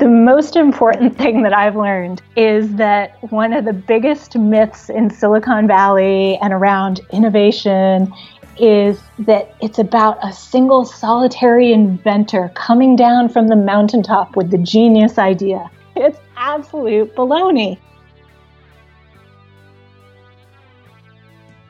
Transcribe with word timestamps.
The 0.00 0.08
most 0.08 0.56
important 0.56 1.18
thing 1.18 1.42
that 1.42 1.52
I've 1.52 1.76
learned 1.76 2.22
is 2.34 2.76
that 2.76 3.22
one 3.30 3.52
of 3.52 3.66
the 3.66 3.74
biggest 3.74 4.34
myths 4.34 4.88
in 4.88 5.10
Silicon 5.10 5.66
Valley 5.66 6.38
and 6.38 6.54
around 6.54 7.02
innovation 7.12 8.10
is 8.58 8.98
that 9.18 9.54
it's 9.60 9.78
about 9.78 10.16
a 10.26 10.32
single 10.32 10.86
solitary 10.86 11.70
inventor 11.70 12.50
coming 12.54 12.96
down 12.96 13.28
from 13.28 13.48
the 13.48 13.56
mountaintop 13.56 14.36
with 14.36 14.50
the 14.50 14.56
genius 14.56 15.18
idea. 15.18 15.70
It's 15.94 16.18
absolute 16.34 17.14
baloney. 17.14 17.76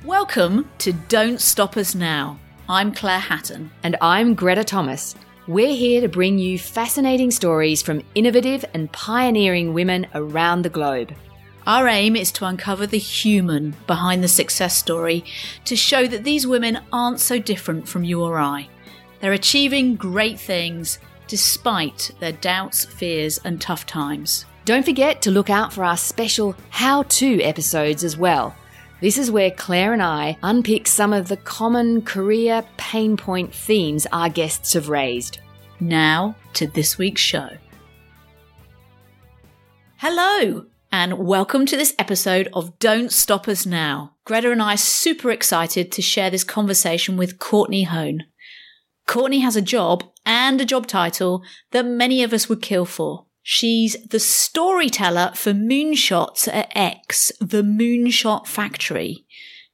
Welcome 0.04 0.70
to 0.78 0.92
Don't 0.92 1.40
Stop 1.40 1.76
Us 1.76 1.96
Now. 1.96 2.38
I'm 2.68 2.92
Claire 2.92 3.18
Hatton. 3.18 3.72
And 3.82 3.96
I'm 4.00 4.34
Greta 4.34 4.62
Thomas. 4.62 5.16
We're 5.50 5.74
here 5.74 6.00
to 6.00 6.08
bring 6.08 6.38
you 6.38 6.60
fascinating 6.60 7.32
stories 7.32 7.82
from 7.82 8.04
innovative 8.14 8.64
and 8.72 8.92
pioneering 8.92 9.74
women 9.74 10.06
around 10.14 10.62
the 10.62 10.70
globe. 10.70 11.12
Our 11.66 11.88
aim 11.88 12.14
is 12.14 12.30
to 12.32 12.44
uncover 12.44 12.86
the 12.86 13.00
human 13.00 13.74
behind 13.88 14.22
the 14.22 14.28
success 14.28 14.76
story 14.76 15.24
to 15.64 15.74
show 15.74 16.06
that 16.06 16.22
these 16.22 16.46
women 16.46 16.78
aren't 16.92 17.18
so 17.18 17.40
different 17.40 17.88
from 17.88 18.04
you 18.04 18.22
or 18.22 18.38
I. 18.38 18.68
They're 19.18 19.32
achieving 19.32 19.96
great 19.96 20.38
things 20.38 21.00
despite 21.26 22.12
their 22.20 22.30
doubts, 22.30 22.84
fears, 22.84 23.40
and 23.44 23.60
tough 23.60 23.86
times. 23.86 24.44
Don't 24.66 24.84
forget 24.84 25.20
to 25.22 25.32
look 25.32 25.50
out 25.50 25.72
for 25.72 25.84
our 25.84 25.96
special 25.96 26.54
how 26.68 27.02
to 27.02 27.42
episodes 27.42 28.04
as 28.04 28.16
well. 28.16 28.54
This 29.00 29.16
is 29.16 29.30
where 29.30 29.50
Claire 29.50 29.94
and 29.94 30.02
I 30.02 30.36
unpick 30.42 30.86
some 30.86 31.14
of 31.14 31.28
the 31.28 31.38
common 31.38 32.02
career 32.02 32.62
pain 32.76 33.16
point 33.16 33.54
themes 33.54 34.06
our 34.12 34.28
guests 34.28 34.74
have 34.74 34.90
raised. 34.90 35.38
Now 35.80 36.36
to 36.52 36.66
this 36.66 36.98
week's 36.98 37.22
show. 37.22 37.48
Hello, 39.96 40.66
and 40.92 41.16
welcome 41.16 41.64
to 41.64 41.78
this 41.78 41.94
episode 41.98 42.50
of 42.52 42.78
Don't 42.78 43.10
Stop 43.10 43.48
Us 43.48 43.64
Now. 43.64 44.16
Greta 44.26 44.52
and 44.52 44.60
I 44.60 44.74
are 44.74 44.76
super 44.76 45.30
excited 45.30 45.90
to 45.92 46.02
share 46.02 46.28
this 46.28 46.44
conversation 46.44 47.16
with 47.16 47.38
Courtney 47.38 47.86
Hohne. 47.86 48.24
Courtney 49.06 49.38
has 49.38 49.56
a 49.56 49.62
job 49.62 50.04
and 50.26 50.60
a 50.60 50.66
job 50.66 50.86
title 50.86 51.42
that 51.70 51.86
many 51.86 52.22
of 52.22 52.34
us 52.34 52.50
would 52.50 52.60
kill 52.60 52.84
for. 52.84 53.24
She's 53.52 53.96
the 54.08 54.20
storyteller 54.20 55.32
for 55.34 55.52
moonshots 55.52 56.46
at 56.46 56.70
X, 56.72 57.32
the 57.40 57.64
Moonshot 57.64 58.46
Factory. 58.46 59.26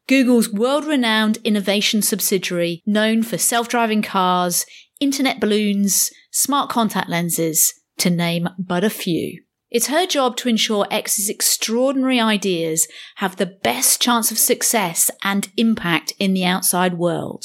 Google's 0.08 0.50
world 0.50 0.86
renowned 0.86 1.36
innovation 1.44 2.00
subsidiary 2.00 2.82
known 2.86 3.22
for 3.22 3.36
self 3.36 3.68
driving 3.68 4.00
cars, 4.00 4.64
internet 4.98 5.40
balloons, 5.40 6.10
smart 6.30 6.70
contact 6.70 7.10
lenses, 7.10 7.74
to 7.98 8.08
name 8.08 8.48
but 8.58 8.82
a 8.82 8.88
few. 8.88 9.42
It's 9.70 9.88
her 9.88 10.06
job 10.06 10.38
to 10.38 10.48
ensure 10.48 10.86
X's 10.90 11.28
extraordinary 11.28 12.18
ideas 12.18 12.88
have 13.16 13.36
the 13.36 13.44
best 13.62 14.00
chance 14.00 14.30
of 14.30 14.38
success 14.38 15.10
and 15.22 15.52
impact 15.58 16.14
in 16.18 16.32
the 16.32 16.46
outside 16.46 16.94
world. 16.94 17.44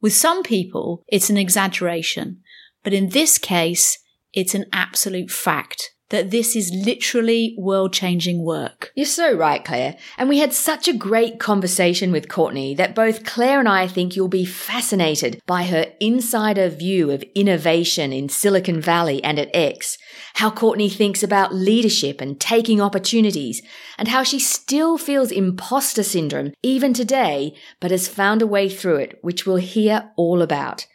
With 0.00 0.14
some 0.14 0.42
people, 0.42 1.04
it's 1.06 1.30
an 1.30 1.36
exaggeration, 1.36 2.40
but 2.82 2.92
in 2.92 3.10
this 3.10 3.38
case, 3.38 3.98
it's 4.34 4.54
an 4.54 4.66
absolute 4.72 5.30
fact 5.30 5.94
that 6.10 6.30
this 6.30 6.54
is 6.54 6.70
literally 6.72 7.56
world 7.58 7.92
changing 7.92 8.44
work. 8.44 8.92
You're 8.94 9.06
so 9.06 9.34
right, 9.34 9.64
Claire. 9.64 9.96
And 10.18 10.28
we 10.28 10.38
had 10.38 10.52
such 10.52 10.86
a 10.86 10.92
great 10.92 11.40
conversation 11.40 12.12
with 12.12 12.28
Courtney 12.28 12.74
that 12.74 12.94
both 12.94 13.24
Claire 13.24 13.58
and 13.58 13.68
I 13.68 13.88
think 13.88 14.14
you'll 14.14 14.28
be 14.28 14.44
fascinated 14.44 15.40
by 15.46 15.64
her 15.64 15.86
insider 16.00 16.68
view 16.68 17.10
of 17.10 17.24
innovation 17.34 18.12
in 18.12 18.28
Silicon 18.28 18.80
Valley 18.80 19.24
and 19.24 19.38
at 19.38 19.50
X, 19.54 19.96
how 20.34 20.50
Courtney 20.50 20.88
thinks 20.88 21.22
about 21.22 21.54
leadership 21.54 22.20
and 22.20 22.38
taking 22.38 22.80
opportunities, 22.80 23.62
and 23.98 24.08
how 24.08 24.22
she 24.22 24.38
still 24.38 24.98
feels 24.98 25.32
imposter 25.32 26.02
syndrome 26.02 26.52
even 26.62 26.92
today, 26.92 27.56
but 27.80 27.90
has 27.90 28.06
found 28.06 28.42
a 28.42 28.46
way 28.46 28.68
through 28.68 28.96
it, 28.96 29.18
which 29.22 29.46
we'll 29.46 29.56
hear 29.56 30.10
all 30.16 30.42
about. 30.42 30.86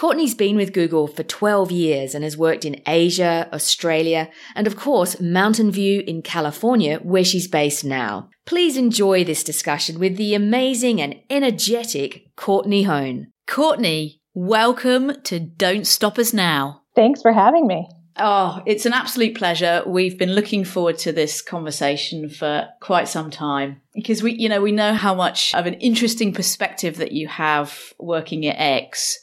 Courtney's 0.00 0.34
been 0.34 0.56
with 0.56 0.72
Google 0.72 1.06
for 1.06 1.22
12 1.22 1.70
years 1.70 2.14
and 2.14 2.24
has 2.24 2.34
worked 2.34 2.64
in 2.64 2.80
Asia, 2.86 3.46
Australia, 3.52 4.30
and 4.54 4.66
of 4.66 4.74
course, 4.74 5.20
Mountain 5.20 5.70
View 5.70 6.02
in 6.06 6.22
California, 6.22 6.96
where 7.00 7.22
she's 7.22 7.46
based 7.46 7.84
now. 7.84 8.30
Please 8.46 8.78
enjoy 8.78 9.24
this 9.24 9.44
discussion 9.44 9.98
with 9.98 10.16
the 10.16 10.34
amazing 10.34 11.02
and 11.02 11.16
energetic 11.28 12.34
Courtney 12.34 12.86
Hohne. 12.86 13.26
Courtney, 13.46 14.22
welcome 14.32 15.20
to 15.24 15.38
Don't 15.38 15.86
Stop 15.86 16.18
Us 16.18 16.32
Now. 16.32 16.80
Thanks 16.96 17.20
for 17.20 17.34
having 17.34 17.66
me. 17.66 17.86
Oh, 18.22 18.62
it's 18.66 18.84
an 18.84 18.92
absolute 18.92 19.34
pleasure. 19.34 19.82
We've 19.86 20.18
been 20.18 20.34
looking 20.34 20.64
forward 20.64 20.98
to 20.98 21.12
this 21.12 21.40
conversation 21.40 22.28
for 22.28 22.68
quite 22.80 23.08
some 23.08 23.30
time 23.30 23.80
because 23.94 24.22
we, 24.22 24.32
you 24.32 24.48
know, 24.48 24.60
we 24.60 24.72
know 24.72 24.92
how 24.92 25.14
much 25.14 25.54
of 25.54 25.64
an 25.64 25.74
interesting 25.74 26.34
perspective 26.34 26.98
that 26.98 27.12
you 27.12 27.28
have 27.28 27.94
working 27.98 28.46
at 28.46 28.56
X. 28.58 29.18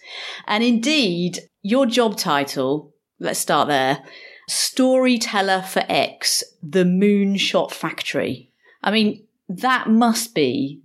And 0.48 0.64
indeed, 0.64 1.40
your 1.62 1.86
job 1.86 2.18
title, 2.18 2.96
let's 3.20 3.40
start 3.40 3.68
there, 3.68 4.04
storyteller 4.50 5.62
for 5.62 5.84
X, 5.88 6.44
the 6.64 6.84
Moonshot 6.84 7.72
Factory. 7.72 8.52
I 8.82 8.90
mean, 8.90 9.28
that 9.48 9.90
must 9.90 10.34
be 10.34 10.82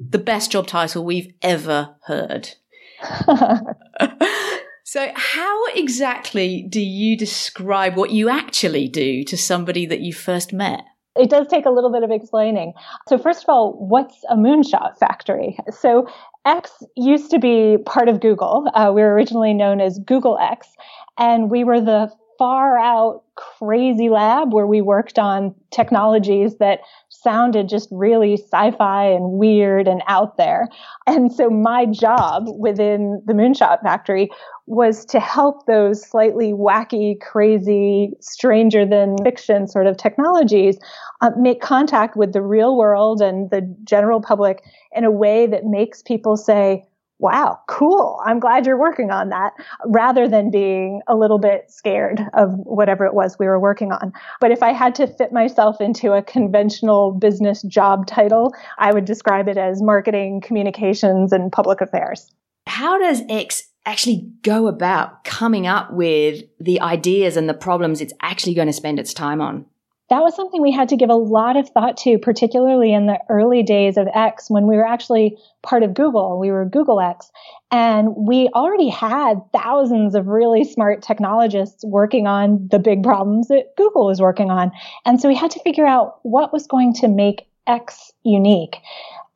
the 0.00 0.18
best 0.18 0.52
job 0.52 0.66
title 0.66 1.04
we've 1.04 1.34
ever 1.42 1.96
heard. 2.06 2.54
So, 4.92 5.10
how 5.14 5.64
exactly 5.68 6.66
do 6.68 6.78
you 6.78 7.16
describe 7.16 7.96
what 7.96 8.10
you 8.10 8.28
actually 8.28 8.88
do 8.88 9.24
to 9.24 9.38
somebody 9.38 9.86
that 9.86 10.00
you 10.00 10.12
first 10.12 10.52
met? 10.52 10.84
It 11.16 11.30
does 11.30 11.46
take 11.46 11.64
a 11.64 11.70
little 11.70 11.90
bit 11.90 12.02
of 12.02 12.10
explaining. 12.10 12.74
So, 13.08 13.16
first 13.16 13.42
of 13.42 13.48
all, 13.48 13.72
what's 13.72 14.22
a 14.28 14.36
moonshot 14.36 14.98
factory? 14.98 15.56
So, 15.70 16.06
X 16.44 16.82
used 16.94 17.30
to 17.30 17.38
be 17.38 17.78
part 17.86 18.10
of 18.10 18.20
Google. 18.20 18.68
Uh, 18.74 18.92
we 18.94 19.00
were 19.00 19.14
originally 19.14 19.54
known 19.54 19.80
as 19.80 19.98
Google 19.98 20.36
X, 20.38 20.68
and 21.16 21.50
we 21.50 21.64
were 21.64 21.80
the 21.80 22.12
far 22.38 22.78
out 22.78 23.22
crazy 23.36 24.08
lab 24.08 24.52
where 24.52 24.66
we 24.66 24.80
worked 24.80 25.18
on 25.18 25.54
technologies 25.70 26.56
that 26.58 26.80
sounded 27.08 27.68
just 27.68 27.88
really 27.92 28.34
sci-fi 28.34 29.04
and 29.04 29.32
weird 29.32 29.86
and 29.86 30.02
out 30.08 30.36
there. 30.36 30.68
And 31.06 31.32
so 31.32 31.48
my 31.48 31.86
job 31.86 32.46
within 32.58 33.22
the 33.26 33.32
Moonshot 33.32 33.82
Factory 33.82 34.28
was 34.72 35.04
to 35.04 35.20
help 35.20 35.66
those 35.66 36.02
slightly 36.02 36.52
wacky, 36.52 37.20
crazy, 37.20 38.12
stranger 38.20 38.86
than 38.86 39.16
fiction 39.22 39.68
sort 39.68 39.86
of 39.86 39.98
technologies 39.98 40.78
uh, 41.20 41.30
make 41.36 41.60
contact 41.60 42.16
with 42.16 42.32
the 42.32 42.40
real 42.40 42.76
world 42.76 43.20
and 43.20 43.50
the 43.50 43.60
general 43.84 44.20
public 44.20 44.64
in 44.92 45.04
a 45.04 45.10
way 45.10 45.46
that 45.46 45.66
makes 45.66 46.02
people 46.02 46.38
say, 46.38 46.84
wow, 47.18 47.58
cool. 47.68 48.18
I'm 48.24 48.40
glad 48.40 48.66
you're 48.66 48.78
working 48.78 49.10
on 49.10 49.28
that 49.28 49.52
rather 49.86 50.26
than 50.26 50.50
being 50.50 51.02
a 51.06 51.14
little 51.14 51.38
bit 51.38 51.70
scared 51.70 52.20
of 52.32 52.50
whatever 52.64 53.04
it 53.04 53.14
was 53.14 53.38
we 53.38 53.46
were 53.46 53.60
working 53.60 53.92
on. 53.92 54.12
But 54.40 54.50
if 54.52 54.62
I 54.62 54.72
had 54.72 54.94
to 54.96 55.06
fit 55.06 55.32
myself 55.32 55.80
into 55.80 56.12
a 56.12 56.22
conventional 56.22 57.12
business 57.12 57.62
job 57.62 58.06
title, 58.06 58.54
I 58.78 58.92
would 58.92 59.04
describe 59.04 59.48
it 59.48 59.58
as 59.58 59.82
marketing, 59.82 60.40
communications, 60.40 61.30
and 61.30 61.52
public 61.52 61.80
affairs. 61.80 62.28
How 62.66 62.98
does 62.98 63.22
X 63.28 63.68
actually 63.84 64.30
go 64.42 64.68
about 64.68 65.24
coming 65.24 65.66
up 65.66 65.92
with 65.92 66.44
the 66.60 66.80
ideas 66.80 67.36
and 67.36 67.48
the 67.48 67.54
problems 67.54 68.00
it's 68.00 68.14
actually 68.22 68.54
going 68.54 68.68
to 68.68 68.72
spend 68.72 68.98
its 68.98 69.12
time 69.12 69.40
on? 69.40 69.66
that 70.12 70.22
was 70.22 70.36
something 70.36 70.60
we 70.60 70.70
had 70.70 70.90
to 70.90 70.96
give 70.96 71.08
a 71.08 71.14
lot 71.14 71.56
of 71.56 71.66
thought 71.70 71.96
to, 71.96 72.18
particularly 72.18 72.92
in 72.92 73.06
the 73.06 73.18
early 73.30 73.62
days 73.62 73.96
of 73.96 74.06
X 74.14 74.50
when 74.50 74.66
we 74.66 74.76
were 74.76 74.86
actually 74.86 75.38
part 75.62 75.82
of 75.82 75.94
Google. 75.94 76.38
We 76.38 76.50
were 76.50 76.66
Google 76.66 77.00
X. 77.00 77.30
And 77.70 78.14
we 78.14 78.50
already 78.54 78.90
had 78.90 79.40
thousands 79.54 80.14
of 80.14 80.26
really 80.26 80.64
smart 80.64 81.00
technologists 81.00 81.82
working 81.82 82.26
on 82.26 82.68
the 82.70 82.78
big 82.78 83.02
problems 83.02 83.48
that 83.48 83.74
Google 83.78 84.04
was 84.04 84.20
working 84.20 84.50
on. 84.50 84.70
And 85.06 85.18
so 85.18 85.28
we 85.28 85.34
had 85.34 85.50
to 85.52 85.60
figure 85.60 85.86
out 85.86 86.18
what 86.24 86.52
was 86.52 86.66
going 86.66 86.92
to 86.96 87.08
make 87.08 87.46
X 87.66 88.12
unique. 88.22 88.76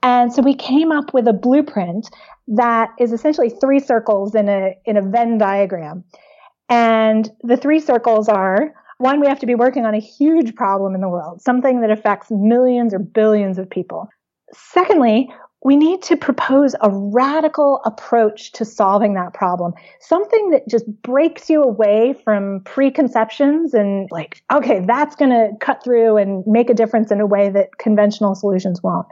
And 0.03 0.31
so 0.31 0.43
we 0.43 0.55
came 0.55 0.93
up 0.93 1.15
with 1.15 1.27
a 1.27 1.33
blueprint 1.33 2.11
that 2.49 2.91
is 2.99 3.13
essentially 3.13 3.51
three 3.51 3.81
circles 3.81 4.35
in 4.35 4.49
a, 4.49 4.75
in 4.85 4.97
a 4.97 5.03
Venn 5.03 5.39
diagram. 5.39 6.05
And 6.69 7.31
the 7.43 7.57
three 7.57 7.81
circles 7.81 8.29
are 8.29 8.73
one, 8.99 9.21
we 9.21 9.27
have 9.27 9.41
to 9.41 9.47
be 9.47 9.55
working 9.55 9.85
on 9.85 9.95
a 9.95 10.01
huge 10.01 10.55
problem 10.55 10.95
in 10.95 11.01
the 11.01 11.09
world, 11.09 11.43
something 11.43 11.83
that 11.83 11.91
affects 11.91 12.29
millions 12.31 12.95
or 12.95 12.99
billions 12.99 13.59
of 13.59 13.69
people. 13.69 14.09
Secondly, 14.55 15.29
we 15.63 15.77
need 15.77 16.01
to 16.03 16.17
propose 16.17 16.75
a 16.81 16.91
radical 16.91 17.81
approach 17.85 18.53
to 18.53 18.65
solving 18.65 19.15
that 19.15 19.35
problem. 19.35 19.73
Something 20.01 20.51
that 20.51 20.69
just 20.69 20.87
breaks 21.03 21.51
you 21.51 21.63
away 21.63 22.15
from 22.25 22.61
preconceptions 22.65 23.75
and 23.75 24.09
like, 24.11 24.43
okay, 24.53 24.81
that's 24.87 25.17
going 25.17 25.31
to 25.31 25.51
cut 25.61 25.83
through 25.83 26.19
and 26.19 26.45
make 26.47 26.71
a 26.71 26.75
difference 26.75 27.11
in 27.11 27.21
a 27.21 27.27
way 27.27 27.51
that 27.51 27.79
conventional 27.79 28.35
solutions 28.35 28.83
won't. 28.83 29.07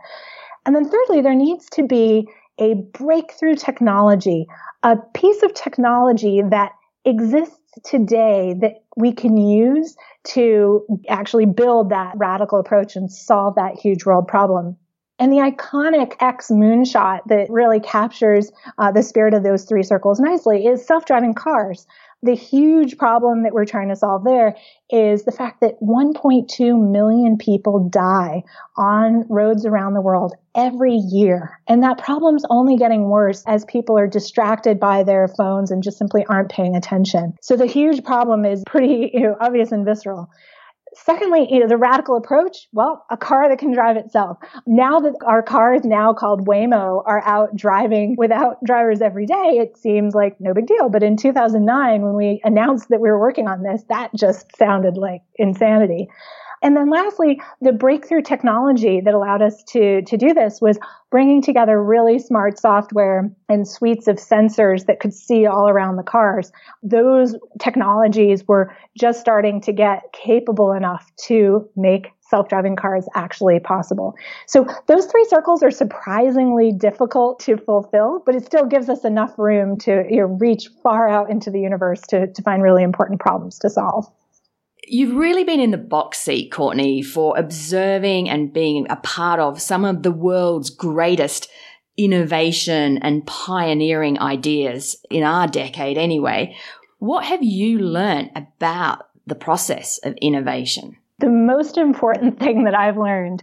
And 0.64 0.74
then 0.74 0.88
thirdly, 0.88 1.20
there 1.20 1.34
needs 1.34 1.66
to 1.70 1.86
be 1.86 2.28
a 2.58 2.74
breakthrough 2.74 3.56
technology, 3.56 4.46
a 4.82 4.96
piece 5.14 5.42
of 5.42 5.54
technology 5.54 6.42
that 6.42 6.72
exists 7.04 7.58
today 7.84 8.54
that 8.60 8.84
we 8.96 9.12
can 9.12 9.36
use 9.36 9.96
to 10.22 10.86
actually 11.08 11.46
build 11.46 11.90
that 11.90 12.12
radical 12.16 12.58
approach 12.58 12.96
and 12.96 13.10
solve 13.10 13.56
that 13.56 13.78
huge 13.78 14.04
world 14.04 14.28
problem. 14.28 14.76
And 15.18 15.32
the 15.32 15.38
iconic 15.38 16.14
X 16.20 16.48
moonshot 16.50 17.20
that 17.28 17.48
really 17.48 17.78
captures 17.80 18.50
uh, 18.78 18.90
the 18.90 19.02
spirit 19.02 19.34
of 19.34 19.44
those 19.44 19.64
three 19.64 19.82
circles 19.84 20.18
nicely 20.18 20.66
is 20.66 20.84
self-driving 20.86 21.34
cars 21.34 21.86
the 22.24 22.34
huge 22.34 22.96
problem 22.96 23.42
that 23.42 23.52
we're 23.52 23.66
trying 23.66 23.90
to 23.90 23.96
solve 23.96 24.24
there 24.24 24.56
is 24.90 25.24
the 25.24 25.32
fact 25.32 25.60
that 25.60 25.78
1.2 25.80 26.90
million 26.90 27.36
people 27.36 27.88
die 27.88 28.42
on 28.76 29.26
roads 29.28 29.66
around 29.66 29.92
the 29.92 30.00
world 30.00 30.34
every 30.54 30.94
year. 30.94 31.60
And 31.68 31.82
that 31.82 31.98
problem's 31.98 32.44
only 32.48 32.76
getting 32.76 33.10
worse 33.10 33.44
as 33.46 33.64
people 33.66 33.98
are 33.98 34.06
distracted 34.06 34.80
by 34.80 35.02
their 35.02 35.28
phones 35.28 35.70
and 35.70 35.82
just 35.82 35.98
simply 35.98 36.24
aren't 36.26 36.50
paying 36.50 36.74
attention. 36.74 37.34
So 37.42 37.56
the 37.56 37.66
huge 37.66 38.02
problem 38.04 38.44
is 38.44 38.62
pretty 38.66 39.10
you 39.12 39.20
know, 39.20 39.36
obvious 39.40 39.70
and 39.70 39.84
visceral. 39.84 40.30
Secondly, 40.96 41.46
you 41.50 41.60
know, 41.60 41.68
the 41.68 41.76
radical 41.76 42.16
approach, 42.16 42.68
well, 42.72 43.04
a 43.10 43.16
car 43.16 43.48
that 43.48 43.58
can 43.58 43.72
drive 43.72 43.96
itself. 43.96 44.38
Now 44.66 45.00
that 45.00 45.14
our 45.26 45.42
cars 45.42 45.82
now 45.84 46.12
called 46.12 46.46
Waymo 46.46 47.02
are 47.06 47.22
out 47.24 47.54
driving 47.56 48.14
without 48.16 48.62
drivers 48.64 49.00
every 49.00 49.26
day, 49.26 49.58
it 49.58 49.76
seems 49.76 50.14
like 50.14 50.40
no 50.40 50.54
big 50.54 50.66
deal. 50.66 50.88
But 50.88 51.02
in 51.02 51.16
2009, 51.16 52.02
when 52.02 52.14
we 52.14 52.40
announced 52.44 52.88
that 52.90 53.00
we 53.00 53.10
were 53.10 53.20
working 53.20 53.48
on 53.48 53.62
this, 53.62 53.82
that 53.88 54.10
just 54.16 54.56
sounded 54.56 54.96
like 54.96 55.22
insanity. 55.36 56.08
And 56.64 56.74
then 56.74 56.88
lastly, 56.88 57.42
the 57.60 57.72
breakthrough 57.72 58.22
technology 58.22 59.02
that 59.02 59.12
allowed 59.12 59.42
us 59.42 59.62
to, 59.64 60.00
to 60.00 60.16
do 60.16 60.32
this 60.32 60.62
was 60.62 60.78
bringing 61.10 61.42
together 61.42 61.80
really 61.80 62.18
smart 62.18 62.58
software 62.58 63.30
and 63.50 63.68
suites 63.68 64.08
of 64.08 64.16
sensors 64.16 64.86
that 64.86 64.98
could 64.98 65.12
see 65.12 65.44
all 65.44 65.68
around 65.68 65.96
the 65.96 66.02
cars. 66.02 66.50
Those 66.82 67.36
technologies 67.60 68.48
were 68.48 68.74
just 68.98 69.20
starting 69.20 69.60
to 69.60 69.72
get 69.72 70.04
capable 70.14 70.72
enough 70.72 71.12
to 71.26 71.68
make 71.76 72.08
self-driving 72.22 72.76
cars 72.76 73.06
actually 73.14 73.60
possible. 73.60 74.14
So 74.46 74.66
those 74.86 75.04
three 75.04 75.26
circles 75.26 75.62
are 75.62 75.70
surprisingly 75.70 76.72
difficult 76.72 77.40
to 77.40 77.58
fulfill, 77.58 78.22
but 78.24 78.34
it 78.34 78.46
still 78.46 78.64
gives 78.64 78.88
us 78.88 79.04
enough 79.04 79.38
room 79.38 79.76
to 79.80 80.06
you 80.08 80.20
know, 80.20 80.38
reach 80.40 80.70
far 80.82 81.10
out 81.10 81.30
into 81.30 81.50
the 81.50 81.60
universe 81.60 82.00
to, 82.08 82.32
to 82.32 82.42
find 82.42 82.62
really 82.62 82.82
important 82.82 83.20
problems 83.20 83.58
to 83.58 83.68
solve. 83.68 84.10
You've 84.86 85.16
really 85.16 85.44
been 85.44 85.60
in 85.60 85.70
the 85.70 85.78
box 85.78 86.18
seat, 86.18 86.50
Courtney, 86.50 87.02
for 87.02 87.38
observing 87.38 88.28
and 88.28 88.52
being 88.52 88.86
a 88.90 88.96
part 88.96 89.40
of 89.40 89.60
some 89.60 89.84
of 89.84 90.02
the 90.02 90.12
world's 90.12 90.70
greatest 90.70 91.48
innovation 91.96 92.98
and 92.98 93.26
pioneering 93.26 94.18
ideas 94.18 94.96
in 95.10 95.22
our 95.22 95.46
decade 95.46 95.96
anyway. 95.96 96.56
What 96.98 97.24
have 97.24 97.42
you 97.42 97.78
learned 97.78 98.30
about 98.34 99.06
the 99.26 99.34
process 99.34 99.98
of 100.04 100.14
innovation? 100.20 100.96
The 101.18 101.30
most 101.30 101.78
important 101.78 102.38
thing 102.38 102.64
that 102.64 102.74
I've 102.74 102.96
learned 102.96 103.42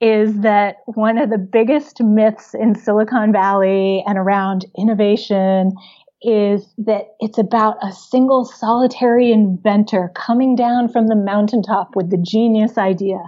is 0.00 0.40
that 0.40 0.76
one 0.86 1.18
of 1.18 1.28
the 1.28 1.38
biggest 1.38 2.02
myths 2.02 2.54
in 2.54 2.74
Silicon 2.74 3.32
Valley 3.32 4.02
and 4.06 4.16
around 4.16 4.64
innovation 4.76 5.72
is 6.22 6.74
that 6.78 7.14
it's 7.18 7.38
about 7.38 7.76
a 7.82 7.92
single 7.92 8.44
solitary 8.44 9.32
inventor 9.32 10.12
coming 10.14 10.54
down 10.54 10.88
from 10.88 11.06
the 11.06 11.16
mountaintop 11.16 11.96
with 11.96 12.10
the 12.10 12.18
genius 12.18 12.76
idea. 12.76 13.18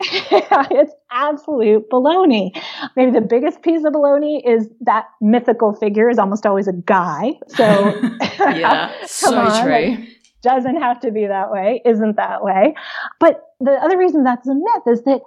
it's 0.00 0.92
absolute 1.10 1.90
baloney. 1.90 2.50
Maybe 2.94 3.10
the 3.10 3.20
biggest 3.20 3.62
piece 3.62 3.84
of 3.84 3.92
baloney 3.92 4.40
is 4.46 4.68
that 4.82 5.06
mythical 5.20 5.72
figure 5.72 6.08
is 6.08 6.18
almost 6.18 6.46
always 6.46 6.68
a 6.68 6.72
guy. 6.72 7.32
So, 7.48 7.64
yeah, 8.38 8.92
so 9.06 9.36
on, 9.36 9.64
true. 9.64 10.06
doesn't 10.42 10.76
have 10.76 11.00
to 11.00 11.10
be 11.10 11.26
that 11.26 11.50
way, 11.50 11.82
isn't 11.84 12.16
that 12.16 12.44
way. 12.44 12.74
But 13.18 13.42
the 13.58 13.72
other 13.72 13.98
reason 13.98 14.22
that's 14.22 14.46
a 14.46 14.54
myth 14.54 14.84
is 14.86 15.02
that 15.02 15.20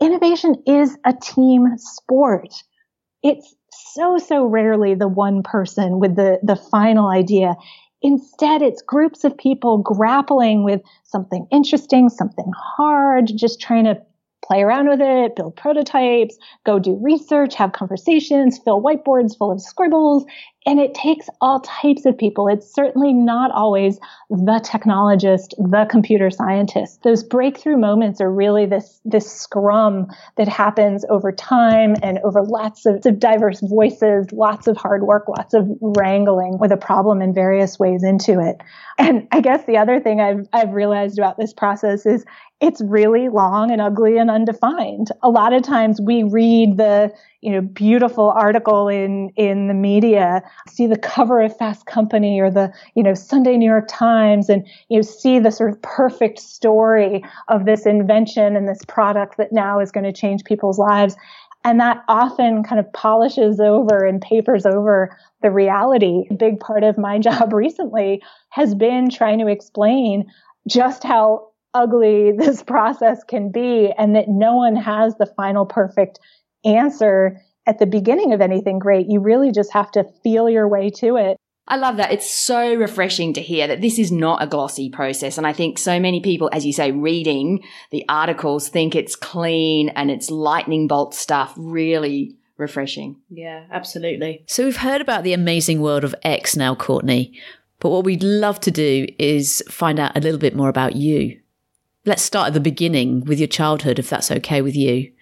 innovation 0.00 0.56
is 0.66 0.96
a 1.06 1.14
team 1.14 1.66
sport. 1.78 2.52
It's 3.22 3.56
so, 3.72 4.18
so 4.18 4.44
rarely 4.44 4.94
the 4.94 5.08
one 5.08 5.42
person 5.42 6.00
with 6.00 6.16
the, 6.16 6.38
the 6.42 6.56
final 6.56 7.08
idea. 7.08 7.54
Instead, 8.00 8.62
it's 8.62 8.82
groups 8.82 9.24
of 9.24 9.36
people 9.36 9.78
grappling 9.78 10.64
with 10.64 10.80
something 11.04 11.46
interesting, 11.50 12.08
something 12.08 12.50
hard, 12.56 13.30
just 13.34 13.60
trying 13.60 13.84
to 13.84 14.00
play 14.44 14.62
around 14.62 14.88
with 14.88 15.00
it, 15.00 15.36
build 15.36 15.56
prototypes, 15.56 16.38
go 16.64 16.78
do 16.78 16.98
research, 17.02 17.54
have 17.54 17.72
conversations, 17.72 18.58
fill 18.64 18.82
whiteboards 18.82 19.36
full 19.36 19.50
of 19.50 19.60
scribbles. 19.60 20.24
And 20.68 20.78
it 20.78 20.92
takes 20.92 21.30
all 21.40 21.60
types 21.60 22.04
of 22.04 22.18
people. 22.18 22.46
It's 22.46 22.70
certainly 22.70 23.14
not 23.14 23.50
always 23.52 23.98
the 24.28 24.60
technologist, 24.62 25.54
the 25.56 25.86
computer 25.88 26.30
scientist. 26.30 27.02
Those 27.04 27.24
breakthrough 27.24 27.78
moments 27.78 28.20
are 28.20 28.30
really 28.30 28.66
this, 28.66 29.00
this 29.02 29.32
scrum 29.32 30.08
that 30.36 30.46
happens 30.46 31.06
over 31.08 31.32
time 31.32 31.96
and 32.02 32.18
over 32.18 32.42
lots 32.42 32.84
of, 32.84 33.06
of 33.06 33.18
diverse 33.18 33.60
voices, 33.60 34.30
lots 34.30 34.66
of 34.66 34.76
hard 34.76 35.04
work, 35.04 35.26
lots 35.26 35.54
of 35.54 35.66
wrangling 35.80 36.58
with 36.58 36.70
a 36.70 36.76
problem 36.76 37.22
in 37.22 37.32
various 37.32 37.78
ways 37.78 38.04
into 38.04 38.38
it. 38.38 38.60
And 38.98 39.26
I 39.32 39.40
guess 39.40 39.64
the 39.64 39.78
other 39.78 40.00
thing 40.00 40.20
I've, 40.20 40.48
I've 40.52 40.74
realized 40.74 41.18
about 41.18 41.38
this 41.38 41.54
process 41.54 42.04
is 42.04 42.26
it's 42.60 42.82
really 42.82 43.28
long 43.28 43.70
and 43.70 43.80
ugly 43.80 44.18
and 44.18 44.30
undefined. 44.30 45.12
A 45.22 45.30
lot 45.30 45.52
of 45.52 45.62
times 45.62 46.00
we 46.00 46.24
read 46.24 46.76
the, 46.76 47.12
you 47.40 47.52
know, 47.52 47.60
beautiful 47.60 48.30
article 48.30 48.88
in, 48.88 49.30
in 49.36 49.68
the 49.68 49.74
media, 49.74 50.42
see 50.68 50.86
the 50.86 50.98
cover 50.98 51.40
of 51.40 51.56
Fast 51.56 51.86
Company 51.86 52.40
or 52.40 52.50
the, 52.50 52.72
you 52.94 53.02
know, 53.02 53.14
Sunday 53.14 53.56
New 53.56 53.68
York 53.68 53.86
Times 53.88 54.48
and, 54.48 54.66
you 54.88 54.98
know, 54.98 55.02
see 55.02 55.38
the 55.38 55.52
sort 55.52 55.70
of 55.70 55.80
perfect 55.82 56.40
story 56.40 57.24
of 57.48 57.64
this 57.64 57.86
invention 57.86 58.56
and 58.56 58.68
this 58.68 58.84
product 58.88 59.36
that 59.36 59.52
now 59.52 59.78
is 59.78 59.92
going 59.92 60.04
to 60.04 60.12
change 60.12 60.42
people's 60.44 60.78
lives. 60.78 61.16
And 61.64 61.78
that 61.80 62.02
often 62.08 62.64
kind 62.64 62.80
of 62.80 62.92
polishes 62.92 63.60
over 63.60 64.04
and 64.04 64.20
papers 64.20 64.66
over 64.66 65.16
the 65.42 65.50
reality. 65.50 66.24
A 66.30 66.34
big 66.34 66.58
part 66.58 66.82
of 66.82 66.98
my 66.98 67.18
job 67.20 67.52
recently 67.52 68.22
has 68.50 68.74
been 68.74 69.10
trying 69.10 69.38
to 69.38 69.46
explain 69.46 70.26
just 70.66 71.04
how 71.04 71.48
ugly 71.74 72.32
this 72.36 72.62
process 72.62 73.22
can 73.24 73.52
be 73.52 73.92
and 73.96 74.16
that 74.16 74.28
no 74.28 74.56
one 74.56 74.74
has 74.74 75.14
the 75.16 75.26
final 75.36 75.66
perfect 75.66 76.18
answer 76.68 77.40
at 77.66 77.78
the 77.78 77.86
beginning 77.86 78.32
of 78.32 78.40
anything 78.40 78.78
great. 78.78 79.08
You 79.08 79.20
really 79.20 79.52
just 79.52 79.72
have 79.72 79.90
to 79.92 80.04
feel 80.22 80.48
your 80.48 80.68
way 80.68 80.90
to 80.90 81.16
it. 81.16 81.36
I 81.70 81.76
love 81.76 81.98
that. 81.98 82.12
It's 82.12 82.30
so 82.30 82.74
refreshing 82.74 83.34
to 83.34 83.42
hear 83.42 83.66
that 83.66 83.82
this 83.82 83.98
is 83.98 84.10
not 84.10 84.42
a 84.42 84.46
glossy 84.46 84.88
process. 84.88 85.36
And 85.36 85.46
I 85.46 85.52
think 85.52 85.78
so 85.78 86.00
many 86.00 86.20
people, 86.20 86.48
as 86.50 86.64
you 86.64 86.72
say, 86.72 86.92
reading 86.92 87.62
the 87.90 88.06
articles 88.08 88.70
think 88.70 88.96
it's 88.96 89.14
clean 89.14 89.90
and 89.90 90.10
it's 90.10 90.30
lightning 90.30 90.88
bolt 90.88 91.14
stuff. 91.14 91.52
Really 91.58 92.36
refreshing. 92.56 93.16
Yeah, 93.28 93.66
absolutely. 93.70 94.44
So 94.46 94.64
we've 94.64 94.78
heard 94.78 95.02
about 95.02 95.24
the 95.24 95.34
amazing 95.34 95.82
world 95.82 96.04
of 96.04 96.14
X 96.22 96.56
now, 96.56 96.74
Courtney. 96.74 97.38
But 97.80 97.90
what 97.90 98.04
we'd 98.04 98.22
love 98.22 98.60
to 98.60 98.70
do 98.70 99.06
is 99.18 99.62
find 99.68 100.00
out 100.00 100.16
a 100.16 100.20
little 100.20 100.40
bit 100.40 100.56
more 100.56 100.70
about 100.70 100.96
you. 100.96 101.38
Let's 102.06 102.22
start 102.22 102.48
at 102.48 102.54
the 102.54 102.60
beginning 102.60 103.26
with 103.26 103.38
your 103.38 103.46
childhood, 103.46 103.98
if 103.98 104.08
that's 104.08 104.30
okay 104.30 104.62
with 104.62 104.74
you. 104.74 105.12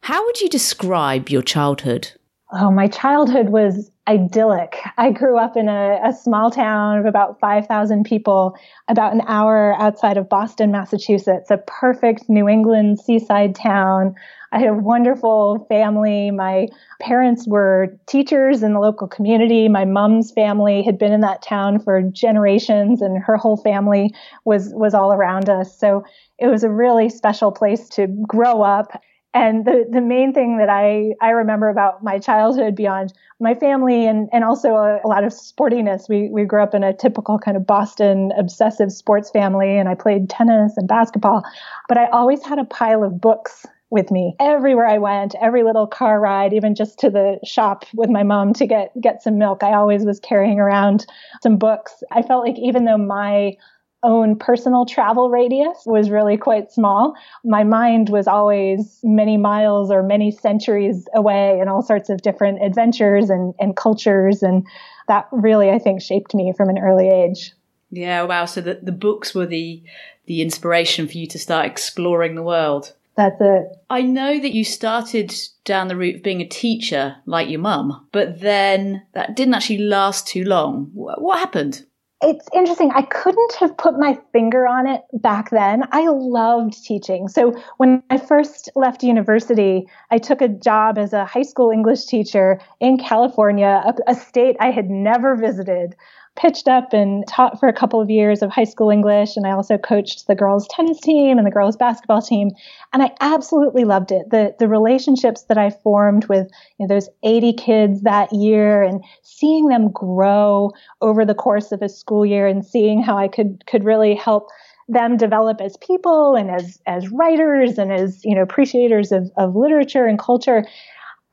How 0.00 0.24
would 0.24 0.40
you 0.40 0.48
describe 0.48 1.28
your 1.28 1.42
childhood? 1.42 2.12
Oh, 2.50 2.70
my 2.70 2.88
childhood 2.88 3.50
was 3.50 3.90
idyllic. 4.08 4.78
I 4.96 5.10
grew 5.10 5.36
up 5.36 5.54
in 5.54 5.68
a, 5.68 6.00
a 6.02 6.14
small 6.14 6.50
town 6.50 6.98
of 6.98 7.04
about 7.04 7.38
5,000 7.40 8.04
people, 8.04 8.56
about 8.88 9.12
an 9.12 9.20
hour 9.28 9.74
outside 9.78 10.16
of 10.16 10.30
Boston, 10.30 10.72
Massachusetts, 10.72 11.50
a 11.50 11.58
perfect 11.58 12.26
New 12.26 12.48
England 12.48 13.00
seaside 13.00 13.54
town. 13.54 14.14
I 14.50 14.60
had 14.60 14.68
a 14.70 14.74
wonderful 14.74 15.66
family. 15.68 16.30
My 16.30 16.68
parents 17.02 17.46
were 17.46 17.94
teachers 18.06 18.62
in 18.62 18.72
the 18.72 18.80
local 18.80 19.08
community. 19.08 19.68
My 19.68 19.84
mom's 19.84 20.32
family 20.32 20.82
had 20.82 20.98
been 20.98 21.12
in 21.12 21.20
that 21.20 21.42
town 21.42 21.78
for 21.80 22.00
generations 22.00 23.02
and 23.02 23.22
her 23.22 23.36
whole 23.36 23.58
family 23.58 24.14
was, 24.46 24.72
was 24.72 24.94
all 24.94 25.12
around 25.12 25.50
us. 25.50 25.78
So 25.78 26.02
it 26.38 26.46
was 26.46 26.64
a 26.64 26.70
really 26.70 27.10
special 27.10 27.52
place 27.52 27.90
to 27.90 28.06
grow 28.26 28.62
up 28.62 29.02
and 29.38 29.64
the, 29.64 29.86
the 29.88 30.00
main 30.00 30.32
thing 30.32 30.58
that 30.58 30.68
I, 30.68 31.12
I 31.20 31.30
remember 31.30 31.68
about 31.68 32.02
my 32.02 32.18
childhood 32.18 32.74
beyond 32.74 33.12
my 33.38 33.54
family 33.54 34.04
and, 34.04 34.28
and 34.32 34.42
also 34.42 34.70
a, 34.70 35.00
a, 35.04 35.06
lot 35.06 35.22
of 35.22 35.32
sportiness, 35.32 36.08
we, 36.08 36.28
we 36.28 36.44
grew 36.44 36.60
up 36.60 36.74
in 36.74 36.82
a 36.82 36.92
typical 36.92 37.38
kind 37.38 37.56
of 37.56 37.64
Boston 37.64 38.32
obsessive 38.36 38.90
sports 38.90 39.30
family 39.30 39.78
and 39.78 39.88
I 39.88 39.94
played 39.94 40.28
tennis 40.28 40.76
and 40.76 40.88
basketball, 40.88 41.44
but 41.88 41.96
I 41.96 42.06
always 42.06 42.42
had 42.42 42.58
a 42.58 42.64
pile 42.64 43.04
of 43.04 43.20
books 43.20 43.64
with 43.90 44.10
me 44.10 44.34
everywhere 44.40 44.86
I 44.86 44.98
went, 44.98 45.36
every 45.40 45.62
little 45.62 45.86
car 45.86 46.20
ride, 46.20 46.52
even 46.52 46.74
just 46.74 46.98
to 46.98 47.08
the 47.08 47.38
shop 47.44 47.84
with 47.94 48.10
my 48.10 48.24
mom 48.24 48.52
to 48.54 48.66
get, 48.66 48.90
get 49.00 49.22
some 49.22 49.38
milk. 49.38 49.62
I 49.62 49.72
always 49.72 50.04
was 50.04 50.18
carrying 50.18 50.58
around 50.58 51.06
some 51.42 51.58
books. 51.58 52.02
I 52.10 52.22
felt 52.22 52.44
like 52.44 52.58
even 52.58 52.86
though 52.86 52.98
my 52.98 53.56
own 54.02 54.36
personal 54.36 54.86
travel 54.86 55.30
radius 55.30 55.82
was 55.84 56.10
really 56.10 56.36
quite 56.36 56.70
small. 56.70 57.14
My 57.44 57.64
mind 57.64 58.08
was 58.10 58.28
always 58.28 59.00
many 59.02 59.36
miles 59.36 59.90
or 59.90 60.02
many 60.02 60.30
centuries 60.30 61.08
away 61.14 61.58
in 61.60 61.68
all 61.68 61.82
sorts 61.82 62.08
of 62.08 62.22
different 62.22 62.62
adventures 62.62 63.30
and, 63.30 63.54
and 63.58 63.76
cultures. 63.76 64.42
And 64.42 64.66
that 65.08 65.28
really, 65.32 65.70
I 65.70 65.78
think, 65.78 66.00
shaped 66.00 66.34
me 66.34 66.52
from 66.56 66.68
an 66.68 66.78
early 66.78 67.08
age. 67.08 67.52
Yeah, 67.90 68.22
wow. 68.22 68.44
So 68.44 68.60
the, 68.60 68.78
the 68.82 68.92
books 68.92 69.34
were 69.34 69.46
the, 69.46 69.82
the 70.26 70.42
inspiration 70.42 71.08
for 71.08 71.18
you 71.18 71.26
to 71.28 71.38
start 71.38 71.66
exploring 71.66 72.34
the 72.34 72.42
world. 72.42 72.94
That's 73.16 73.40
it. 73.40 73.66
I 73.90 74.02
know 74.02 74.38
that 74.38 74.54
you 74.54 74.62
started 74.62 75.34
down 75.64 75.88
the 75.88 75.96
route 75.96 76.16
of 76.16 76.22
being 76.22 76.40
a 76.40 76.46
teacher 76.46 77.16
like 77.26 77.48
your 77.48 77.58
mum, 77.58 78.06
but 78.12 78.40
then 78.40 79.02
that 79.14 79.34
didn't 79.34 79.54
actually 79.54 79.78
last 79.78 80.28
too 80.28 80.44
long. 80.44 80.90
What 80.94 81.40
happened? 81.40 81.84
It's 82.20 82.48
interesting. 82.52 82.90
I 82.92 83.02
couldn't 83.02 83.54
have 83.60 83.76
put 83.76 83.96
my 83.98 84.18
finger 84.32 84.66
on 84.66 84.88
it 84.88 85.02
back 85.12 85.50
then. 85.50 85.84
I 85.92 86.08
loved 86.08 86.82
teaching. 86.84 87.28
So 87.28 87.54
when 87.76 88.02
I 88.10 88.18
first 88.18 88.68
left 88.74 89.04
university, 89.04 89.86
I 90.10 90.18
took 90.18 90.40
a 90.40 90.48
job 90.48 90.98
as 90.98 91.12
a 91.12 91.24
high 91.24 91.42
school 91.42 91.70
English 91.70 92.06
teacher 92.06 92.60
in 92.80 92.98
California, 92.98 93.82
a, 93.86 94.10
a 94.10 94.14
state 94.16 94.56
I 94.58 94.72
had 94.72 94.90
never 94.90 95.36
visited 95.36 95.94
pitched 96.38 96.68
up 96.68 96.92
and 96.92 97.26
taught 97.26 97.58
for 97.58 97.68
a 97.68 97.72
couple 97.72 98.00
of 98.00 98.08
years 98.08 98.42
of 98.42 98.50
high 98.50 98.64
school 98.64 98.90
English. 98.90 99.36
And 99.36 99.44
I 99.44 99.50
also 99.50 99.76
coached 99.76 100.28
the 100.28 100.36
girls' 100.36 100.68
tennis 100.68 101.00
team 101.00 101.36
and 101.36 101.46
the 101.46 101.50
girls' 101.50 101.76
basketball 101.76 102.22
team. 102.22 102.50
And 102.92 103.02
I 103.02 103.10
absolutely 103.20 103.84
loved 103.84 104.12
it. 104.12 104.30
The, 104.30 104.54
the 104.58 104.68
relationships 104.68 105.42
that 105.48 105.58
I 105.58 105.70
formed 105.70 106.26
with 106.26 106.48
you 106.78 106.86
know, 106.86 106.94
those 106.94 107.08
80 107.24 107.52
kids 107.54 108.02
that 108.02 108.32
year 108.32 108.82
and 108.82 109.04
seeing 109.22 109.66
them 109.66 109.90
grow 109.90 110.70
over 111.00 111.24
the 111.24 111.34
course 111.34 111.72
of 111.72 111.82
a 111.82 111.88
school 111.88 112.24
year 112.24 112.46
and 112.46 112.64
seeing 112.64 113.02
how 113.02 113.18
I 113.18 113.26
could, 113.26 113.66
could 113.66 113.82
really 113.82 114.14
help 114.14 114.48
them 114.88 115.16
develop 115.16 115.60
as 115.60 115.76
people 115.78 116.36
and 116.36 116.50
as, 116.52 116.80
as 116.86 117.08
writers 117.10 117.78
and 117.78 117.92
as, 117.92 118.24
you 118.24 118.36
know, 118.36 118.42
appreciators 118.42 119.10
of, 119.10 119.28
of 119.36 119.56
literature 119.56 120.06
and 120.06 120.20
culture. 120.20 120.64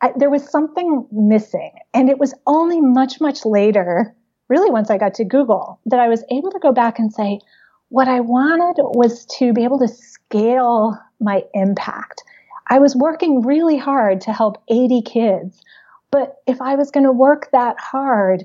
I, 0.02 0.14
there 0.18 0.32
was 0.32 0.50
something 0.50 1.08
missing. 1.12 1.74
And 1.94 2.10
it 2.10 2.18
was 2.18 2.34
only 2.48 2.82
much, 2.82 3.22
much 3.22 3.46
later 3.46 4.16
really 4.50 4.70
once 4.70 4.90
I 4.90 4.98
got 4.98 5.14
to 5.16 5.26
Google 5.26 5.80
that 5.86 6.00
I 6.00 6.08
was 6.08 6.24
able 6.32 6.52
to 6.52 6.60
go 6.60 6.72
back 6.72 7.00
and 7.00 7.14
say, 7.14 7.40
what 7.90 8.08
I 8.08 8.20
wanted 8.20 8.82
was 8.82 9.26
to 9.38 9.54
be 9.54 9.64
able 9.64 9.80
to 9.80 9.88
scale 9.88 10.98
my 11.20 11.44
impact. 11.54 12.24
I 12.68 12.80
was 12.80 12.96
working 12.96 13.42
really 13.42 13.78
hard 13.78 14.22
to 14.22 14.34
help 14.34 14.62
80 14.70 15.02
kids, 15.04 15.62
but 16.12 16.38
if 16.48 16.62
I 16.62 16.76
was 16.76 16.92
going 16.92 17.06
to 17.06 17.12
work 17.12 17.50
that 17.52 17.80
hard, 17.80 18.44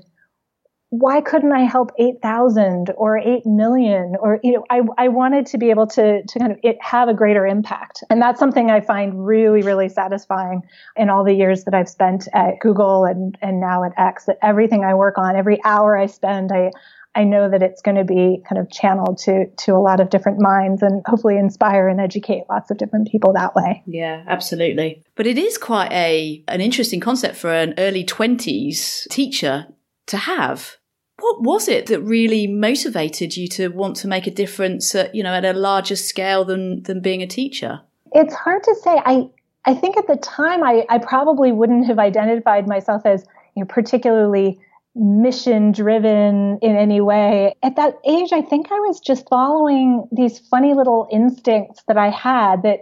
why 0.91 1.21
couldn't 1.21 1.53
I 1.53 1.61
help 1.61 1.93
8,000 1.97 2.91
or 2.97 3.17
8 3.17 3.45
million? 3.45 4.15
Or, 4.19 4.41
you 4.43 4.51
know, 4.51 4.65
I, 4.69 4.81
I 4.97 5.07
wanted 5.07 5.45
to 5.47 5.57
be 5.57 5.69
able 5.69 5.87
to, 5.87 6.21
to 6.21 6.39
kind 6.39 6.51
of 6.51 6.59
it, 6.63 6.77
have 6.81 7.07
a 7.07 7.13
greater 7.13 7.47
impact. 7.47 8.03
And 8.09 8.21
that's 8.21 8.39
something 8.39 8.69
I 8.69 8.81
find 8.81 9.25
really, 9.25 9.61
really 9.61 9.87
satisfying 9.87 10.63
in 10.97 11.09
all 11.09 11.23
the 11.23 11.33
years 11.33 11.63
that 11.63 11.73
I've 11.73 11.87
spent 11.87 12.27
at 12.33 12.59
Google 12.59 13.05
and, 13.05 13.37
and 13.41 13.61
now 13.61 13.85
at 13.85 13.93
X, 13.97 14.25
that 14.25 14.37
everything 14.41 14.83
I 14.83 14.93
work 14.93 15.17
on, 15.17 15.37
every 15.37 15.63
hour 15.63 15.97
I 15.97 16.07
spend, 16.07 16.51
I, 16.51 16.71
I 17.15 17.23
know 17.23 17.49
that 17.49 17.63
it's 17.63 17.81
going 17.81 17.95
to 17.95 18.03
be 18.03 18.43
kind 18.47 18.59
of 18.59 18.69
channeled 18.69 19.17
to 19.19 19.45
to 19.65 19.73
a 19.73 19.79
lot 19.79 20.01
of 20.01 20.09
different 20.09 20.41
minds 20.41 20.81
and 20.81 21.03
hopefully 21.05 21.37
inspire 21.37 21.87
and 21.87 21.99
educate 22.01 22.43
lots 22.49 22.69
of 22.69 22.77
different 22.77 23.09
people 23.09 23.33
that 23.33 23.53
way. 23.53 23.83
Yeah, 23.85 24.23
absolutely. 24.27 25.03
But 25.15 25.27
it 25.27 25.37
is 25.37 25.57
quite 25.57 25.91
a 25.91 26.41
an 26.47 26.61
interesting 26.61 27.01
concept 27.01 27.35
for 27.35 27.51
an 27.51 27.73
early 27.77 28.05
20s 28.05 29.09
teacher 29.09 29.67
to 30.07 30.17
have 30.17 30.77
what 31.21 31.41
was 31.41 31.67
it 31.67 31.85
that 31.87 32.01
really 32.01 32.47
motivated 32.47 33.37
you 33.37 33.47
to 33.49 33.69
want 33.69 33.95
to 33.97 34.07
make 34.07 34.27
a 34.27 34.31
difference 34.31 34.93
at, 34.95 35.13
you 35.15 35.23
know, 35.23 35.33
at 35.33 35.45
a 35.45 35.53
larger 35.53 35.95
scale 35.95 36.43
than, 36.43 36.83
than 36.83 36.99
being 36.99 37.21
a 37.21 37.27
teacher? 37.27 37.81
It's 38.13 38.33
hard 38.33 38.63
to 38.63 38.75
say. 38.83 39.01
I, 39.05 39.29
I 39.65 39.73
think 39.73 39.97
at 39.97 40.07
the 40.07 40.17
time 40.17 40.63
I, 40.63 40.85
I 40.89 40.97
probably 40.97 41.51
wouldn't 41.51 41.85
have 41.87 41.99
identified 41.99 42.67
myself 42.67 43.05
as 43.05 43.25
you 43.55 43.63
know, 43.63 43.67
particularly 43.67 44.59
mission 44.95 45.71
driven 45.71 46.59
in 46.61 46.75
any 46.75 46.99
way. 46.99 47.55
At 47.63 47.75
that 47.77 47.95
age, 48.05 48.33
I 48.33 48.41
think 48.41 48.71
I 48.71 48.79
was 48.79 48.99
just 48.99 49.29
following 49.29 50.07
these 50.11 50.39
funny 50.39 50.73
little 50.73 51.07
instincts 51.11 51.83
that 51.87 51.97
I 51.97 52.09
had 52.09 52.63
that 52.63 52.79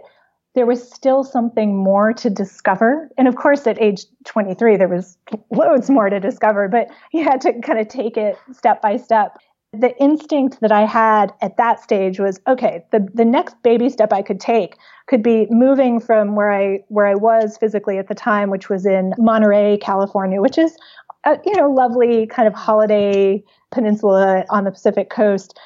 there 0.54 0.66
was 0.66 0.90
still 0.90 1.22
something 1.22 1.76
more 1.76 2.12
to 2.12 2.28
discover. 2.28 3.08
And 3.16 3.28
of 3.28 3.36
course, 3.36 3.66
at 3.66 3.80
age 3.80 4.04
23, 4.24 4.76
there 4.76 4.88
was 4.88 5.16
loads 5.50 5.88
more 5.88 6.10
to 6.10 6.18
discover, 6.18 6.68
but 6.68 6.88
you 7.12 7.24
had 7.24 7.40
to 7.42 7.60
kind 7.60 7.78
of 7.78 7.88
take 7.88 8.16
it 8.16 8.36
step 8.52 8.82
by 8.82 8.96
step. 8.96 9.38
The 9.72 9.96
instinct 10.00 10.60
that 10.62 10.72
I 10.72 10.84
had 10.84 11.32
at 11.40 11.56
that 11.56 11.80
stage 11.80 12.18
was 12.18 12.40
okay, 12.48 12.84
the, 12.90 13.06
the 13.14 13.24
next 13.24 13.62
baby 13.62 13.88
step 13.88 14.12
I 14.12 14.22
could 14.22 14.40
take 14.40 14.76
could 15.06 15.22
be 15.22 15.46
moving 15.48 16.00
from 16.00 16.34
where 16.34 16.50
I 16.50 16.80
where 16.88 17.06
I 17.06 17.14
was 17.14 17.56
physically 17.56 17.98
at 17.98 18.08
the 18.08 18.14
time, 18.14 18.50
which 18.50 18.68
was 18.68 18.84
in 18.84 19.14
Monterey, 19.16 19.78
California, 19.78 20.40
which 20.40 20.58
is 20.58 20.76
a 21.24 21.38
you 21.44 21.54
know 21.54 21.70
lovely 21.70 22.26
kind 22.26 22.48
of 22.48 22.54
holiday 22.54 23.44
peninsula 23.70 24.44
on 24.50 24.64
the 24.64 24.72
Pacific 24.72 25.08
coast 25.08 25.56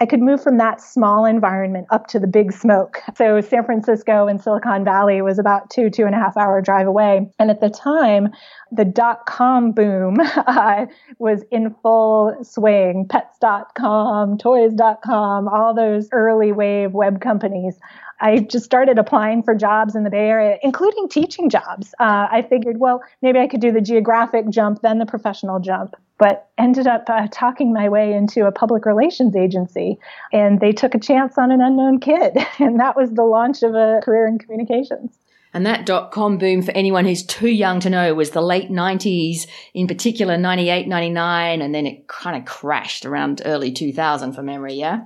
I 0.00 0.06
could 0.06 0.20
move 0.20 0.42
from 0.42 0.58
that 0.58 0.80
small 0.80 1.24
environment 1.24 1.86
up 1.90 2.08
to 2.08 2.18
the 2.18 2.26
big 2.26 2.52
smoke. 2.52 3.00
So 3.16 3.40
San 3.40 3.64
Francisco 3.64 4.26
and 4.26 4.42
Silicon 4.42 4.84
Valley 4.84 5.22
was 5.22 5.38
about 5.38 5.70
two, 5.70 5.88
two 5.88 6.04
and 6.04 6.14
a 6.14 6.18
half 6.18 6.36
hour 6.36 6.60
drive 6.60 6.88
away. 6.88 7.30
And 7.38 7.50
at 7.50 7.60
the 7.60 7.70
time, 7.70 8.30
the 8.72 8.84
dot 8.84 9.26
com 9.26 9.70
boom 9.70 10.16
uh, 10.36 10.86
was 11.18 11.44
in 11.52 11.74
full 11.82 12.36
swing. 12.42 13.06
Pets.com, 13.08 14.38
toys.com, 14.38 15.48
all 15.48 15.74
those 15.74 16.08
early 16.10 16.50
wave 16.50 16.92
web 16.92 17.20
companies. 17.20 17.78
I 18.20 18.38
just 18.38 18.64
started 18.64 18.98
applying 18.98 19.42
for 19.42 19.54
jobs 19.54 19.94
in 19.94 20.04
the 20.04 20.10
Bay 20.10 20.28
Area, 20.28 20.58
including 20.62 21.08
teaching 21.08 21.50
jobs. 21.50 21.94
Uh, 21.98 22.28
I 22.30 22.46
figured, 22.48 22.78
well, 22.78 23.02
maybe 23.22 23.38
I 23.38 23.46
could 23.46 23.60
do 23.60 23.72
the 23.72 23.80
geographic 23.80 24.48
jump, 24.48 24.82
then 24.82 24.98
the 24.98 25.06
professional 25.06 25.60
jump 25.60 25.96
but 26.18 26.48
ended 26.58 26.86
up 26.86 27.04
uh, 27.08 27.26
talking 27.30 27.72
my 27.72 27.88
way 27.88 28.12
into 28.12 28.46
a 28.46 28.52
public 28.52 28.86
relations 28.86 29.34
agency. 29.34 29.98
And 30.32 30.60
they 30.60 30.72
took 30.72 30.94
a 30.94 30.98
chance 30.98 31.36
on 31.38 31.50
an 31.50 31.60
unknown 31.60 32.00
kid. 32.00 32.36
And 32.60 32.78
that 32.78 32.96
was 32.96 33.10
the 33.10 33.24
launch 33.24 33.62
of 33.62 33.74
a 33.74 34.00
career 34.02 34.26
in 34.26 34.38
communications. 34.38 35.18
And 35.52 35.66
that 35.66 35.86
dot 35.86 36.12
com 36.12 36.38
boom, 36.38 36.62
for 36.62 36.72
anyone 36.72 37.04
who's 37.04 37.24
too 37.24 37.48
young 37.48 37.80
to 37.80 37.90
know, 37.90 38.14
was 38.14 38.30
the 38.30 38.40
late 38.40 38.70
90s, 38.70 39.46
in 39.74 39.86
particular 39.86 40.36
98, 40.36 40.88
99, 40.88 41.62
and 41.62 41.74
then 41.74 41.86
it 41.86 42.08
kind 42.08 42.36
of 42.36 42.44
crashed 42.44 43.04
around 43.04 43.42
early 43.44 43.70
2000 43.70 44.32
for 44.32 44.42
memory, 44.42 44.74
yeah? 44.74 45.02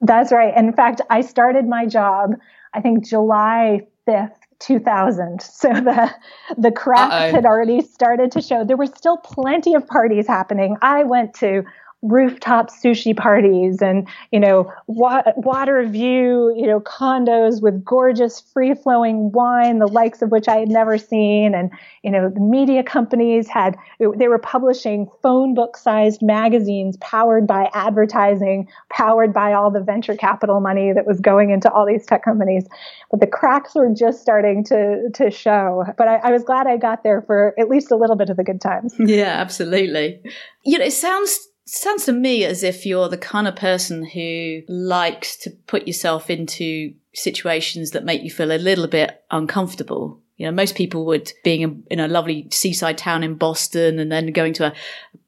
That's 0.00 0.32
right. 0.32 0.56
In 0.56 0.72
fact, 0.72 1.00
I 1.10 1.20
started 1.22 1.66
my 1.66 1.86
job, 1.86 2.34
I 2.74 2.80
think 2.80 3.06
July 3.06 3.86
5th, 4.06 4.36
2000. 4.60 5.40
So 5.52 5.68
the 5.68 6.10
the 6.56 6.70
cracks 6.70 7.12
Uh-oh. 7.14 7.32
had 7.32 7.44
already 7.44 7.80
started 7.82 8.32
to 8.32 8.40
show. 8.40 8.64
There 8.64 8.76
were 8.76 8.86
still 8.86 9.16
plenty 9.18 9.74
of 9.74 9.86
parties 9.86 10.26
happening. 10.26 10.76
I 10.82 11.04
went 11.04 11.34
to 11.34 11.62
rooftop 12.02 12.70
sushi 12.70 13.16
parties 13.16 13.82
and, 13.82 14.06
you 14.30 14.38
know, 14.38 14.72
wa- 14.86 15.24
water 15.36 15.84
view, 15.84 16.54
you 16.56 16.66
know, 16.66 16.78
condos 16.80 17.60
with 17.60 17.84
gorgeous 17.84 18.40
free 18.40 18.72
flowing 18.72 19.32
wine, 19.32 19.80
the 19.80 19.88
likes 19.88 20.22
of 20.22 20.30
which 20.30 20.46
I 20.46 20.58
had 20.58 20.68
never 20.68 20.96
seen. 20.96 21.54
And, 21.56 21.70
you 22.04 22.10
know, 22.12 22.30
the 22.30 22.40
media 22.40 22.84
companies 22.84 23.48
had, 23.48 23.76
they 23.98 24.28
were 24.28 24.38
publishing 24.38 25.08
phone 25.22 25.54
book 25.54 25.76
sized 25.76 26.22
magazines 26.22 26.96
powered 26.98 27.48
by 27.48 27.68
advertising, 27.74 28.68
powered 28.90 29.32
by 29.32 29.52
all 29.52 29.70
the 29.70 29.82
venture 29.82 30.14
capital 30.14 30.60
money 30.60 30.92
that 30.92 31.04
was 31.04 31.18
going 31.18 31.50
into 31.50 31.68
all 31.72 31.84
these 31.84 32.06
tech 32.06 32.24
companies. 32.24 32.64
But 33.10 33.18
the 33.18 33.26
cracks 33.26 33.74
were 33.74 33.92
just 33.92 34.22
starting 34.22 34.62
to, 34.66 35.10
to 35.14 35.32
show. 35.32 35.84
But 35.96 36.06
I, 36.06 36.16
I 36.18 36.30
was 36.30 36.44
glad 36.44 36.68
I 36.68 36.76
got 36.76 37.02
there 37.02 37.22
for 37.22 37.54
at 37.58 37.68
least 37.68 37.90
a 37.90 37.96
little 37.96 38.16
bit 38.16 38.30
of 38.30 38.36
the 38.36 38.44
good 38.44 38.60
times. 38.60 38.94
Yeah, 39.00 39.34
absolutely. 39.36 40.20
You 40.64 40.78
know, 40.78 40.84
it 40.84 40.92
sounds 40.92 41.36
sounds 41.68 42.04
to 42.06 42.12
me 42.12 42.44
as 42.44 42.62
if 42.62 42.86
you're 42.86 43.08
the 43.08 43.18
kind 43.18 43.46
of 43.46 43.56
person 43.56 44.04
who 44.04 44.62
likes 44.68 45.36
to 45.36 45.50
put 45.66 45.86
yourself 45.86 46.30
into 46.30 46.94
situations 47.14 47.90
that 47.90 48.04
make 48.04 48.22
you 48.22 48.30
feel 48.30 48.52
a 48.52 48.58
little 48.58 48.86
bit 48.86 49.22
uncomfortable. 49.30 50.20
You 50.36 50.46
know, 50.46 50.52
most 50.52 50.76
people 50.76 51.04
would 51.06 51.32
being 51.44 51.84
in 51.90 52.00
a 52.00 52.08
lovely 52.08 52.48
seaside 52.50 52.96
town 52.96 53.22
in 53.22 53.34
Boston 53.34 53.98
and 53.98 54.10
then 54.10 54.32
going 54.32 54.52
to 54.54 54.66
a 54.66 54.74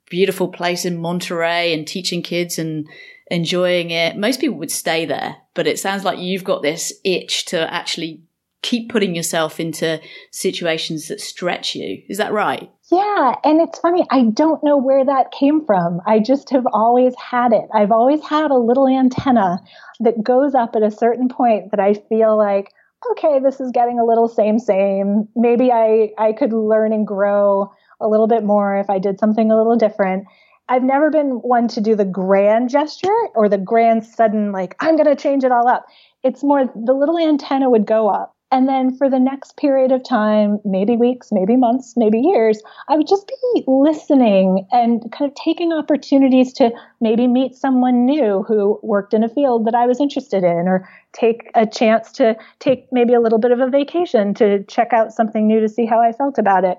beautiful 0.09 0.49
place 0.49 0.85
in 0.85 0.99
Monterey 0.99 1.75
and 1.75 1.87
teaching 1.87 2.23
kids 2.23 2.59
and 2.59 2.89
enjoying 3.31 3.91
it. 3.91 4.17
Most 4.17 4.41
people 4.41 4.59
would 4.59 4.71
stay 4.71 5.05
there, 5.05 5.37
but 5.55 5.67
it 5.67 5.79
sounds 5.79 6.05
like 6.05 6.19
you've 6.19 6.45
got 6.45 6.63
this 6.63 6.93
itch 7.05 7.47
to 7.47 7.73
actually 7.73 8.23
keep 8.63 8.91
putting 8.91 9.15
yourself 9.15 9.59
into 9.59 10.01
situations 10.31 11.09
that 11.09 11.21
stretch 11.21 11.75
you. 11.75 12.03
Is 12.09 12.19
that 12.19 12.33
right? 12.33 12.71
Yeah, 12.91 13.37
and 13.45 13.61
it's 13.61 13.79
funny, 13.79 14.05
I 14.11 14.25
don't 14.25 14.63
know 14.65 14.77
where 14.77 15.05
that 15.05 15.31
came 15.31 15.65
from. 15.65 16.01
I 16.07 16.19
just 16.19 16.51
have 16.51 16.67
always 16.73 17.15
had 17.15 17.53
it. 17.53 17.67
I've 17.73 17.93
always 17.93 18.23
had 18.25 18.51
a 18.51 18.59
little 18.59 18.89
antenna 18.89 19.61
that 20.01 20.23
goes 20.23 20.55
up 20.55 20.75
at 20.75 20.83
a 20.83 20.91
certain 20.91 21.29
point 21.29 21.71
that 21.71 21.81
I 21.81 21.95
feel 21.95 22.37
like, 22.37 22.73
okay, 23.13 23.39
this 23.39 23.61
is 23.61 23.71
getting 23.71 23.99
a 23.99 24.05
little 24.05 24.29
same 24.29 24.59
same. 24.59 25.29
Maybe 25.37 25.71
I 25.73 26.11
I 26.19 26.33
could 26.33 26.53
learn 26.53 26.93
and 26.93 27.07
grow 27.07 27.73
a 28.01 28.09
little 28.09 28.27
bit 28.27 28.45
more 28.45 28.77
if 28.77 28.91
I 28.91 28.99
did 28.99 29.21
something 29.21 29.51
a 29.51 29.57
little 29.57 29.77
different. 29.77 30.27
I've 30.69 30.83
never 30.83 31.11
been 31.11 31.41
one 31.43 31.69
to 31.69 31.81
do 31.81 31.97
the 31.97 32.05
grand 32.05 32.71
gesture 32.71 33.09
or 33.35 33.49
the 33.49 33.59
grand 33.59 34.05
sudden 34.05 34.53
like 34.53 34.77
I'm 34.81 34.97
going 34.97 35.09
to 35.09 35.21
change 35.21 35.45
it 35.45 35.53
all 35.53 35.69
up. 35.69 35.87
It's 36.23 36.45
more 36.45 36.65
the 36.67 36.93
little 36.93 37.19
antenna 37.19 37.71
would 37.71 37.87
go 37.87 38.09
up 38.09 38.37
and 38.53 38.69
then 38.69 38.97
for 38.97 39.09
the 39.09 39.19
next 39.21 39.57
period 39.57 39.93
of 39.93 40.03
time, 40.03 40.59
maybe 40.65 40.97
weeks, 40.97 41.29
maybe 41.31 41.57
months, 41.57 41.95
maybe 41.97 42.19
years, 42.19 42.61
I 42.89 42.97
would 42.97 43.07
just 43.07 43.29
be 43.29 43.65
listening 43.69 44.67
and 44.73 45.03
kind 45.13 45.31
of 45.31 45.37
taking 45.37 45.73
opportunities 45.73 46.53
to 46.55 46.71
maybe 47.01 47.29
meet 47.29 47.55
someone 47.55 48.05
new 48.05 48.45
who 48.49 48.81
worked 48.83 49.15
in 49.15 49.23
a 49.23 49.29
field 49.29 49.67
that 49.67 49.75
I 49.75 49.87
was 49.87 50.01
interested 50.01 50.43
in, 50.43 50.67
or 50.67 50.89
take 51.13 51.51
a 51.55 51.65
chance 51.65 52.11
to 52.13 52.37
take 52.59 52.89
maybe 52.91 53.15
a 53.15 53.21
little 53.21 53.39
bit 53.39 53.53
of 53.53 53.61
a 53.61 53.71
vacation 53.71 54.35
to 54.35 54.65
check 54.65 54.93
out 54.93 55.13
something 55.13 55.47
new 55.47 55.61
to 55.61 55.69
see 55.69 55.87
how 55.87 56.01
I 56.01 56.13
felt 56.13 56.37
about 56.37 56.65
it. 56.65 56.79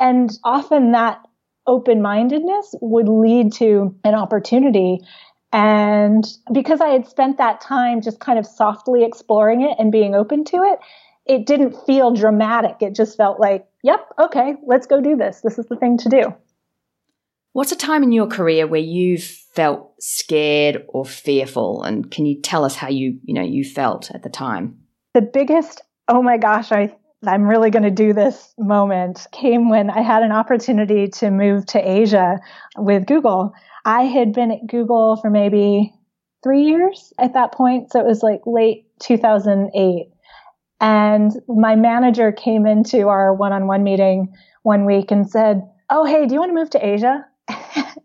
And 0.00 0.36
often 0.42 0.90
that 0.92 1.20
open 1.68 2.02
mindedness 2.02 2.74
would 2.80 3.08
lead 3.08 3.52
to 3.52 3.94
an 4.02 4.14
opportunity. 4.14 4.98
And 5.52 6.24
because 6.52 6.80
I 6.80 6.88
had 6.88 7.06
spent 7.06 7.38
that 7.38 7.60
time 7.60 8.00
just 8.00 8.18
kind 8.18 8.38
of 8.38 8.46
softly 8.46 9.04
exploring 9.04 9.62
it 9.62 9.76
and 9.78 9.92
being 9.92 10.14
open 10.14 10.44
to 10.46 10.56
it, 10.56 10.80
it 11.26 11.46
didn't 11.46 11.76
feel 11.86 12.12
dramatic. 12.12 12.76
It 12.80 12.94
just 12.94 13.16
felt 13.16 13.40
like, 13.40 13.66
yep, 13.82 14.06
okay, 14.18 14.54
let's 14.66 14.86
go 14.86 15.00
do 15.00 15.16
this. 15.16 15.40
This 15.42 15.58
is 15.58 15.66
the 15.66 15.76
thing 15.76 15.98
to 15.98 16.08
do. 16.08 16.34
What's 17.52 17.72
a 17.72 17.76
time 17.76 18.02
in 18.02 18.12
your 18.12 18.26
career 18.26 18.66
where 18.66 18.80
you 18.80 19.18
felt 19.18 19.92
scared 20.00 20.84
or 20.88 21.04
fearful? 21.04 21.82
And 21.82 22.10
can 22.10 22.24
you 22.24 22.40
tell 22.40 22.64
us 22.64 22.74
how 22.74 22.88
you, 22.88 23.18
you 23.24 23.34
know, 23.34 23.42
you 23.42 23.62
felt 23.62 24.10
at 24.10 24.22
the 24.22 24.30
time? 24.30 24.78
The 25.12 25.20
biggest, 25.20 25.82
oh 26.08 26.22
my 26.22 26.38
gosh, 26.38 26.72
I 26.72 26.94
I'm 27.24 27.44
really 27.44 27.70
going 27.70 27.84
to 27.84 27.90
do 27.90 28.12
this 28.12 28.52
moment 28.58 29.26
came 29.30 29.70
when 29.70 29.90
I 29.90 30.00
had 30.00 30.24
an 30.24 30.32
opportunity 30.32 31.06
to 31.08 31.30
move 31.30 31.66
to 31.66 31.78
Asia 31.78 32.40
with 32.76 33.06
Google. 33.06 33.52
I 33.84 34.02
had 34.02 34.32
been 34.32 34.50
at 34.50 34.66
Google 34.66 35.16
for 35.16 35.30
maybe 35.30 35.94
three 36.42 36.62
years 36.62 37.12
at 37.18 37.34
that 37.34 37.52
point. 37.52 37.92
So 37.92 38.00
it 38.00 38.06
was 38.06 38.22
like 38.22 38.40
late 38.44 38.86
2008. 39.00 40.11
And 40.82 41.30
my 41.46 41.76
manager 41.76 42.32
came 42.32 42.66
into 42.66 43.08
our 43.08 43.32
one 43.32 43.52
on 43.52 43.68
one 43.68 43.84
meeting 43.84 44.34
one 44.64 44.84
week 44.84 45.12
and 45.12 45.30
said, 45.30 45.62
Oh, 45.90 46.04
hey, 46.04 46.26
do 46.26 46.34
you 46.34 46.40
want 46.40 46.50
to 46.50 46.54
move 46.54 46.70
to 46.70 46.84
Asia? 46.84 47.24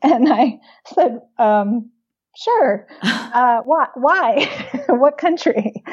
and 0.04 0.32
I 0.32 0.60
said, 0.94 1.20
um, 1.38 1.90
Sure. 2.38 2.88
Uh, 3.28 3.62
why? 3.66 3.88
Why? 3.96 4.82
what 4.90 5.18
country? 5.18 5.84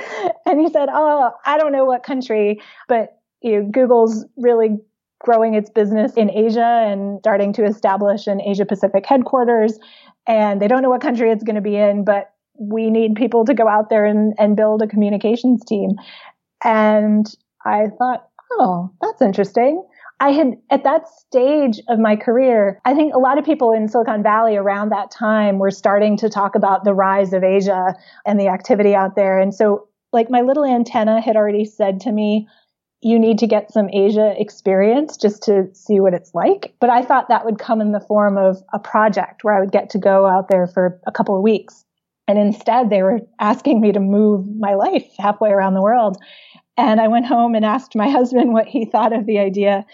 And 0.46 0.60
he 0.60 0.70
said, 0.70 0.88
Oh, 0.90 1.30
I 1.44 1.58
don't 1.58 1.72
know 1.72 1.84
what 1.84 2.04
country, 2.04 2.60
but 2.88 3.18
you 3.42 3.60
know, 3.60 3.68
Google's 3.70 4.24
really 4.36 4.78
growing 5.20 5.54
its 5.54 5.68
business 5.68 6.14
in 6.14 6.30
Asia 6.30 6.86
and 6.86 7.18
starting 7.18 7.52
to 7.54 7.64
establish 7.64 8.26
an 8.26 8.40
Asia 8.40 8.64
Pacific 8.64 9.04
headquarters. 9.04 9.78
And 10.26 10.62
they 10.62 10.68
don't 10.68 10.80
know 10.80 10.90
what 10.90 11.02
country 11.02 11.30
it's 11.30 11.44
going 11.44 11.56
to 11.56 11.60
be 11.60 11.76
in, 11.76 12.04
but 12.04 12.32
we 12.58 12.88
need 12.88 13.16
people 13.16 13.44
to 13.44 13.54
go 13.54 13.68
out 13.68 13.90
there 13.90 14.06
and, 14.06 14.32
and 14.38 14.56
build 14.56 14.80
a 14.80 14.86
communications 14.86 15.64
team. 15.64 15.96
And 16.64 17.26
I 17.64 17.86
thought, 17.98 18.28
oh, 18.52 18.90
that's 19.00 19.22
interesting. 19.22 19.84
I 20.20 20.30
had, 20.30 20.54
at 20.70 20.84
that 20.84 21.08
stage 21.08 21.80
of 21.88 21.98
my 21.98 22.16
career, 22.16 22.80
I 22.84 22.94
think 22.94 23.14
a 23.14 23.18
lot 23.18 23.36
of 23.38 23.44
people 23.44 23.72
in 23.72 23.88
Silicon 23.88 24.22
Valley 24.22 24.56
around 24.56 24.90
that 24.90 25.10
time 25.10 25.58
were 25.58 25.70
starting 25.70 26.16
to 26.18 26.28
talk 26.28 26.54
about 26.54 26.84
the 26.84 26.94
rise 26.94 27.32
of 27.32 27.42
Asia 27.42 27.94
and 28.24 28.40
the 28.40 28.48
activity 28.48 28.94
out 28.94 29.16
there. 29.16 29.38
And 29.38 29.54
so, 29.54 29.88
like, 30.12 30.30
my 30.30 30.40
little 30.40 30.64
antenna 30.64 31.20
had 31.20 31.36
already 31.36 31.64
said 31.64 32.00
to 32.02 32.12
me, 32.12 32.48
you 33.02 33.18
need 33.18 33.38
to 33.40 33.46
get 33.46 33.70
some 33.70 33.90
Asia 33.90 34.34
experience 34.38 35.18
just 35.18 35.42
to 35.42 35.68
see 35.74 36.00
what 36.00 36.14
it's 36.14 36.34
like. 36.34 36.74
But 36.80 36.88
I 36.88 37.02
thought 37.02 37.28
that 37.28 37.44
would 37.44 37.58
come 37.58 37.82
in 37.82 37.92
the 37.92 38.00
form 38.00 38.38
of 38.38 38.62
a 38.72 38.78
project 38.78 39.44
where 39.44 39.54
I 39.54 39.60
would 39.60 39.72
get 39.72 39.90
to 39.90 39.98
go 39.98 40.26
out 40.26 40.48
there 40.48 40.66
for 40.66 40.98
a 41.06 41.12
couple 41.12 41.36
of 41.36 41.42
weeks. 41.42 41.84
And 42.26 42.38
instead, 42.38 42.88
they 42.88 43.02
were 43.02 43.20
asking 43.38 43.80
me 43.80 43.92
to 43.92 44.00
move 44.00 44.46
my 44.56 44.74
life 44.74 45.06
halfway 45.18 45.50
around 45.50 45.74
the 45.74 45.82
world. 45.82 46.16
And 46.76 47.00
I 47.00 47.08
went 47.08 47.26
home 47.26 47.54
and 47.54 47.64
asked 47.64 47.94
my 47.94 48.08
husband 48.18 48.52
what 48.52 48.66
he 48.66 48.84
thought 48.84 49.12
of 49.12 49.26
the 49.26 49.38
idea. 49.38 49.84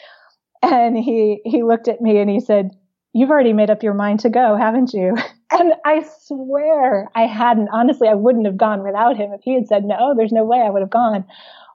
And 0.62 0.96
he, 0.96 1.40
he 1.44 1.62
looked 1.62 1.88
at 1.88 2.00
me 2.00 2.18
and 2.18 2.30
he 2.30 2.40
said, 2.40 2.70
You've 3.12 3.30
already 3.30 3.52
made 3.52 3.70
up 3.70 3.82
your 3.82 3.94
mind 3.94 4.20
to 4.20 4.30
go, 4.30 4.56
haven't 4.56 4.92
you? 4.92 5.16
And 5.52 5.72
I 5.84 6.06
swear 6.26 7.08
I 7.16 7.22
hadn't. 7.22 7.70
Honestly, 7.72 8.06
I 8.06 8.14
wouldn't 8.14 8.46
have 8.46 8.56
gone 8.56 8.84
without 8.84 9.16
him. 9.16 9.32
If 9.32 9.40
he 9.42 9.54
had 9.54 9.66
said 9.66 9.84
no, 9.84 10.14
there's 10.16 10.30
no 10.30 10.44
way 10.44 10.60
I 10.60 10.70
would 10.70 10.80
have 10.80 10.90
gone. 10.90 11.24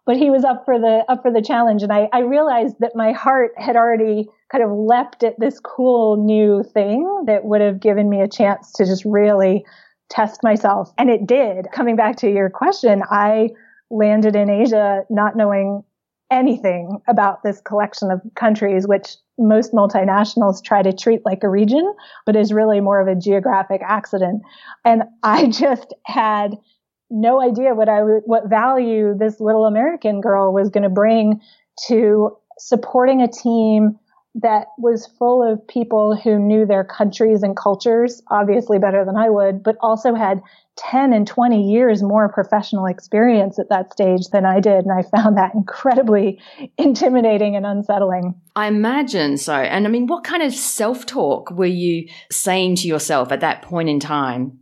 But 0.05 0.15
he 0.15 0.29
was 0.29 0.45
up 0.45 0.63
for 0.63 0.79
the 0.79 1.03
up 1.09 1.21
for 1.21 1.29
the 1.29 1.41
challenge, 1.41 1.83
and 1.83 1.91
I, 1.91 2.07
I 2.13 2.19
realized 2.19 2.77
that 2.79 2.95
my 2.95 3.11
heart 3.11 3.51
had 3.57 3.75
already 3.75 4.29
kind 4.49 4.63
of 4.63 4.71
leapt 4.71 5.25
at 5.25 5.39
this 5.41 5.59
cool 5.59 6.15
new 6.15 6.63
thing 6.63 7.25
that 7.25 7.43
would 7.43 7.59
have 7.59 7.81
given 7.81 8.07
me 8.07 8.21
a 8.21 8.29
chance 8.29 8.71
to 8.73 8.85
just 8.85 9.03
really 9.03 9.65
test 10.09 10.43
myself. 10.43 10.91
And 10.97 11.09
it 11.09 11.25
did. 11.25 11.67
Coming 11.71 11.95
back 11.95 12.17
to 12.17 12.29
your 12.29 12.49
question, 12.49 13.03
I 13.09 13.49
landed 13.89 14.35
in 14.35 14.49
Asia 14.49 15.03
not 15.09 15.35
knowing 15.35 15.83
anything 16.31 16.99
about 17.07 17.43
this 17.43 17.61
collection 17.61 18.11
of 18.11 18.21
countries, 18.35 18.87
which 18.87 19.15
most 19.37 19.73
multinationals 19.73 20.63
try 20.63 20.81
to 20.81 20.93
treat 20.93 21.21
like 21.25 21.43
a 21.43 21.49
region, 21.49 21.93
but 22.25 22.35
is 22.35 22.51
really 22.51 22.79
more 22.79 22.99
of 22.99 23.07
a 23.07 23.19
geographic 23.19 23.81
accident. 23.85 24.41
And 24.83 25.03
I 25.23 25.47
just 25.49 25.93
had 26.05 26.55
no 27.09 27.41
idea 27.41 27.75
what 27.75 27.87
I 27.87 27.99
what 27.99 28.49
value 28.49 29.15
this 29.17 29.39
little 29.39 29.65
American 29.65 30.21
girl 30.21 30.51
was 30.51 30.69
going 30.69 30.83
to 30.83 30.89
bring 30.89 31.39
to 31.87 32.35
supporting 32.57 33.21
a 33.21 33.27
team 33.27 33.99
that 34.35 34.67
was 34.77 35.07
full 35.17 35.41
of 35.41 35.65
people 35.65 36.15
who 36.15 36.37
knew 36.37 36.65
their 36.65 36.83
countries 36.83 37.41
and 37.41 37.55
cultures 37.55 38.21
obviously 38.29 38.79
better 38.79 39.05
than 39.05 39.15
I 39.15 39.29
would, 39.29 39.63
but 39.63 39.77
also 39.79 40.13
had 40.13 40.41
10 40.77 41.13
and 41.13 41.25
20 41.25 41.71
years 41.71 42.03
more 42.03 42.27
professional 42.27 42.85
experience 42.85 43.57
at 43.59 43.69
that 43.69 43.93
stage 43.93 44.27
than 44.33 44.45
I 44.45 44.59
did. 44.59 44.85
And 44.85 44.91
I 44.91 45.03
found 45.03 45.37
that 45.37 45.55
incredibly 45.55 46.39
intimidating 46.77 47.55
and 47.55 47.65
unsettling. 47.65 48.35
I 48.57 48.67
imagine 48.67 49.37
so. 49.37 49.53
And 49.53 49.87
I 49.87 49.89
mean, 49.89 50.07
what 50.07 50.25
kind 50.25 50.43
of 50.43 50.53
self 50.53 51.05
talk 51.05 51.51
were 51.51 51.65
you 51.65 52.09
saying 52.29 52.75
to 52.77 52.87
yourself 52.87 53.31
at 53.31 53.39
that 53.39 53.61
point 53.61 53.87
in 53.87 54.01
time? 54.01 54.59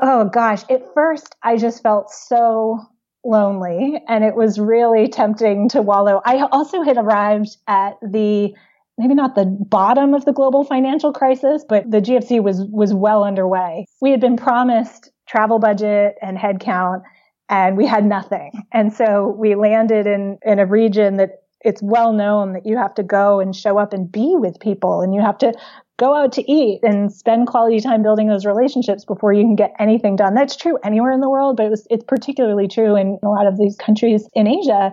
Oh 0.00 0.30
gosh. 0.30 0.62
At 0.70 0.94
first, 0.94 1.36
I 1.42 1.58
just 1.58 1.82
felt 1.82 2.10
so 2.10 2.80
lonely 3.24 4.02
and 4.08 4.24
it 4.24 4.34
was 4.34 4.58
really 4.58 5.08
tempting 5.08 5.68
to 5.68 5.82
wallow. 5.82 6.22
I 6.24 6.46
also 6.50 6.82
had 6.82 6.96
arrived 6.96 7.56
at 7.68 7.98
the 8.02 8.54
maybe 8.98 9.14
not 9.14 9.34
the 9.34 9.44
bottom 9.44 10.14
of 10.14 10.24
the 10.24 10.32
global 10.32 10.64
financial 10.64 11.12
crisis, 11.12 11.64
but 11.68 11.90
the 11.90 12.00
GFC 12.00 12.42
was 12.42 12.64
was 12.70 12.92
well 12.94 13.24
underway. 13.24 13.86
We 14.00 14.10
had 14.10 14.20
been 14.20 14.36
promised 14.36 15.10
travel 15.28 15.58
budget 15.58 16.16
and 16.20 16.36
headcount, 16.36 17.02
and 17.48 17.76
we 17.76 17.86
had 17.86 18.04
nothing. 18.04 18.52
And 18.72 18.92
so 18.92 19.34
we 19.38 19.54
landed 19.54 20.06
in 20.06 20.38
in 20.44 20.58
a 20.58 20.66
region 20.66 21.16
that 21.16 21.42
it's 21.64 21.82
well 21.82 22.12
known 22.12 22.52
that 22.52 22.66
you 22.66 22.76
have 22.76 22.94
to 22.94 23.02
go 23.02 23.40
and 23.40 23.54
show 23.54 23.78
up 23.78 23.92
and 23.92 24.10
be 24.10 24.34
with 24.36 24.58
people 24.60 25.00
and 25.00 25.14
you 25.14 25.20
have 25.20 25.38
to 25.38 25.52
go 25.98 26.14
out 26.14 26.32
to 26.32 26.50
eat 26.50 26.80
and 26.82 27.12
spend 27.12 27.46
quality 27.46 27.78
time 27.80 28.02
building 28.02 28.26
those 28.26 28.44
relationships 28.44 29.04
before 29.04 29.32
you 29.32 29.42
can 29.42 29.54
get 29.54 29.72
anything 29.78 30.16
done. 30.16 30.34
That's 30.34 30.56
true 30.56 30.78
anywhere 30.82 31.12
in 31.12 31.20
the 31.20 31.30
world, 31.30 31.56
but 31.56 31.66
it 31.66 31.70
was, 31.70 31.86
it's 31.90 32.04
particularly 32.04 32.66
true 32.66 32.96
in 32.96 33.18
a 33.22 33.28
lot 33.28 33.46
of 33.46 33.56
these 33.56 33.76
countries 33.76 34.28
in 34.34 34.48
Asia. 34.48 34.92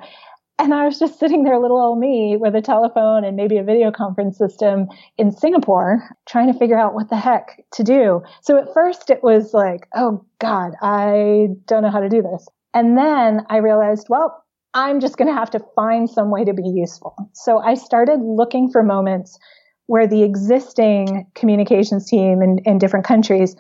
And 0.60 0.74
I 0.74 0.86
was 0.86 1.00
just 1.00 1.17
sitting 1.17 1.45
there, 1.45 1.58
little 1.58 1.80
old 1.80 2.00
me, 2.00 2.36
with 2.38 2.54
a 2.54 2.62
telephone 2.62 3.24
and 3.24 3.38
maybe 3.38 3.58
a 3.58 3.63
video 3.63 3.91
conference 3.91 4.38
system 4.38 4.88
in 5.17 5.32
Singapore, 5.32 6.04
trying 6.28 6.52
to 6.52 6.60
figure 6.60 6.78
out 6.78 6.93
what 6.93 7.10
the 7.10 7.15
heck 7.15 7.63
to 7.72 7.84
do. 7.84 8.22
So 8.41 8.58
at 8.58 8.74
first 8.74 9.10
it 9.10 9.24
was 9.24 9.54
like, 9.54 9.88
oh 9.95 10.26
God, 10.39 10.74
I 10.82 11.48
don't 11.65 11.82
know 11.82 11.89
how 11.89 12.02
to 12.02 12.10
do 12.10 12.22
this. 12.22 12.45
And 12.74 12.98
then 12.98 13.45
I 13.50 13.58
realized, 13.58 14.08
well, 14.10 14.43
I'm 14.74 15.00
just 15.00 15.17
going 15.17 15.30
to 15.30 15.34
have 15.34 15.50
to 15.52 15.65
find 15.76 16.10
some 16.10 16.30
way 16.30 16.43
to 16.43 16.54
be 16.54 16.67
useful. 16.67 17.15
So 17.34 17.60
I 17.60 17.74
started 17.76 18.19
looking 18.22 18.69
for 18.69 18.84
moments 18.84 19.39
where 19.88 20.08
the 20.08 20.24
existing 20.24 21.26
communications 21.36 22.08
team 22.08 22.41
in, 22.41 22.60
in 22.65 22.78
different 22.78 23.06
countries 23.06 23.56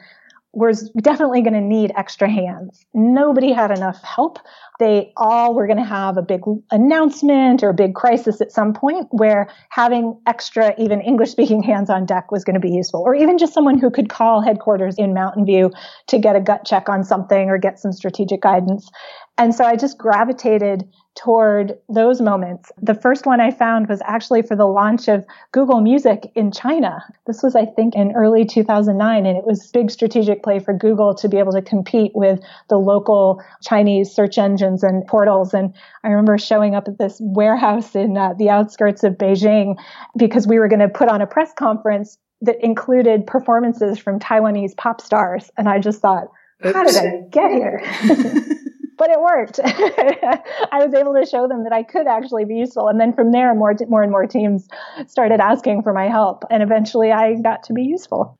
was 0.53 0.89
definitely 1.01 1.41
going 1.41 1.53
to 1.53 1.61
need 1.61 1.91
extra 1.95 2.29
hands. 2.29 2.85
Nobody 2.93 3.53
had 3.53 3.71
enough 3.71 4.01
help. 4.03 4.39
They 4.79 5.11
all 5.17 5.53
were 5.53 5.67
going 5.67 5.77
to 5.77 5.83
have 5.83 6.17
a 6.17 6.21
big 6.21 6.41
announcement 6.71 7.63
or 7.63 7.69
a 7.69 7.73
big 7.73 7.95
crisis 7.95 8.39
at 8.39 8.51
some 8.51 8.73
point 8.73 9.07
where 9.11 9.49
having 9.69 10.19
extra, 10.25 10.73
even 10.77 11.01
English 11.01 11.31
speaking 11.31 11.61
hands 11.61 11.89
on 11.89 12.05
deck 12.05 12.31
was 12.31 12.43
going 12.45 12.53
to 12.53 12.59
be 12.59 12.71
useful, 12.71 13.01
or 13.01 13.13
even 13.13 13.37
just 13.37 13.53
someone 13.53 13.77
who 13.77 13.91
could 13.91 14.09
call 14.09 14.41
headquarters 14.41 14.95
in 14.97 15.13
Mountain 15.13 15.45
View 15.45 15.69
to 16.07 16.17
get 16.17 16.35
a 16.35 16.39
gut 16.39 16.65
check 16.65 16.87
on 16.87 17.03
something 17.03 17.49
or 17.49 17.57
get 17.57 17.77
some 17.77 17.91
strategic 17.91 18.41
guidance. 18.41 18.89
And 19.37 19.55
so 19.55 19.63
I 19.63 19.77
just 19.77 19.97
gravitated 19.97 20.83
toward 21.15 21.73
those 21.87 22.21
moments. 22.21 22.71
The 22.81 22.93
first 22.93 23.25
one 23.25 23.41
I 23.41 23.51
found 23.51 23.87
was 23.87 24.01
actually 24.05 24.41
for 24.41 24.55
the 24.55 24.65
launch 24.65 25.07
of 25.07 25.25
Google 25.53 25.81
Music 25.81 26.31
in 26.35 26.51
China. 26.51 27.03
This 27.25 27.41
was, 27.41 27.55
I 27.55 27.65
think, 27.65 27.95
in 27.95 28.13
early 28.13 28.45
2009, 28.45 29.25
and 29.25 29.37
it 29.37 29.45
was 29.45 29.71
big 29.71 29.91
strategic 29.91 30.43
play 30.43 30.59
for 30.59 30.73
Google 30.73 31.13
to 31.15 31.27
be 31.27 31.37
able 31.37 31.53
to 31.53 31.61
compete 31.61 32.11
with 32.15 32.41
the 32.69 32.77
local 32.77 33.41
Chinese 33.63 34.11
search 34.11 34.37
and 34.83 35.05
portals. 35.07 35.53
And 35.53 35.73
I 36.03 36.09
remember 36.09 36.37
showing 36.37 36.75
up 36.75 36.87
at 36.87 36.97
this 36.97 37.17
warehouse 37.21 37.95
in 37.95 38.17
uh, 38.17 38.33
the 38.37 38.49
outskirts 38.49 39.03
of 39.03 39.13
Beijing 39.13 39.75
because 40.17 40.47
we 40.47 40.59
were 40.59 40.67
going 40.67 40.79
to 40.79 40.89
put 40.89 41.09
on 41.09 41.21
a 41.21 41.27
press 41.27 41.51
conference 41.57 42.17
that 42.41 42.63
included 42.63 43.27
performances 43.27 43.99
from 43.99 44.19
Taiwanese 44.19 44.75
pop 44.77 45.01
stars. 45.01 45.49
And 45.57 45.67
I 45.67 45.79
just 45.79 46.01
thought, 46.01 46.27
how 46.61 46.83
did 46.83 46.95
I 46.95 47.21
get 47.29 47.51
here? 47.51 47.81
but 48.97 49.09
it 49.09 49.19
worked. 49.19 49.59
I 49.63 50.85
was 50.85 50.93
able 50.93 51.13
to 51.13 51.25
show 51.25 51.47
them 51.47 51.63
that 51.63 51.73
I 51.73 51.83
could 51.83 52.05
actually 52.05 52.45
be 52.45 52.55
useful. 52.55 52.87
And 52.87 52.99
then 52.99 53.13
from 53.13 53.31
there, 53.31 53.55
more, 53.55 53.73
more 53.87 54.03
and 54.03 54.11
more 54.11 54.27
teams 54.27 54.67
started 55.07 55.39
asking 55.39 55.83
for 55.83 55.93
my 55.93 56.07
help. 56.07 56.43
And 56.51 56.61
eventually 56.61 57.11
I 57.11 57.35
got 57.35 57.63
to 57.63 57.73
be 57.73 57.83
useful. 57.83 58.37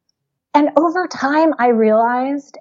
And 0.54 0.70
over 0.78 1.08
time, 1.08 1.54
I 1.60 1.70
realized 1.70 2.58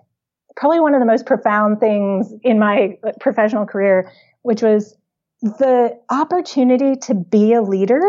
probably 0.58 0.80
one 0.80 0.92
of 0.92 1.00
the 1.00 1.06
most 1.06 1.24
profound 1.24 1.78
things 1.78 2.34
in 2.42 2.58
my 2.58 2.98
professional 3.20 3.64
career, 3.64 4.10
which 4.42 4.60
was 4.60 4.96
the 5.40 5.96
opportunity 6.10 6.96
to 6.96 7.14
be 7.14 7.52
a 7.52 7.62
leader 7.62 8.02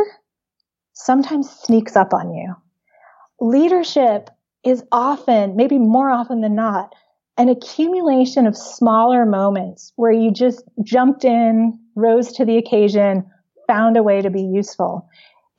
sometimes 0.93 1.47
sneaks 1.47 1.95
up 1.95 2.11
on 2.11 2.33
you. 2.33 2.55
Leadership 3.39 4.31
is 4.65 4.83
often, 4.91 5.55
maybe 5.55 5.77
more 5.77 6.09
often 6.09 6.41
than 6.41 6.55
not, 6.55 6.93
an 7.37 7.49
accumulation 7.49 8.47
of 8.47 8.57
smaller 8.57 9.27
moments 9.27 9.93
where 9.95 10.11
you 10.11 10.31
just 10.31 10.63
jumped 10.83 11.23
in, 11.23 11.79
rose 11.95 12.33
to 12.33 12.45
the 12.45 12.57
occasion, 12.57 13.29
found 13.67 13.95
a 13.95 14.03
way 14.03 14.21
to 14.21 14.31
be 14.31 14.41
useful. 14.41 15.07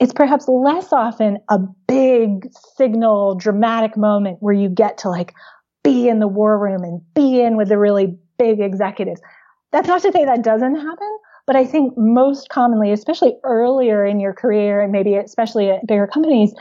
It's 0.01 0.13
perhaps 0.13 0.49
less 0.49 0.93
often 0.93 1.39
a 1.49 1.59
big 1.87 2.49
signal, 2.77 3.37
dramatic 3.37 3.97
moment 3.97 4.39
where 4.41 4.55
you 4.55 4.69
get 4.69 4.99
to 4.99 5.09
like 5.09 5.35
be 5.83 6.09
in 6.09 6.19
the 6.19 6.29
war 6.29 6.59
room 6.59 6.83
and 6.83 7.01
be 7.15 7.41
in 7.41 7.57
with 7.57 7.69
the 7.69 7.79
really 7.79 8.19
big 8.39 8.61
executives. 8.61 9.21
That's 9.73 9.89
not 9.89 10.03
to 10.03 10.13
say 10.13 10.25
that 10.25 10.43
doesn't 10.43 10.77
happen, 10.77 11.19
but 11.47 11.57
I 11.57 11.65
think 11.65 11.97
most 11.97 12.49
commonly, 12.49 12.93
especially 12.93 13.37
earlier 13.45 14.05
in 14.05 14.21
your 14.21 14.33
career 14.33 14.81
and 14.81 14.93
maybe 14.93 15.15
especially 15.17 15.71
at 15.71 15.87
bigger 15.87 16.07
companies, 16.07 16.55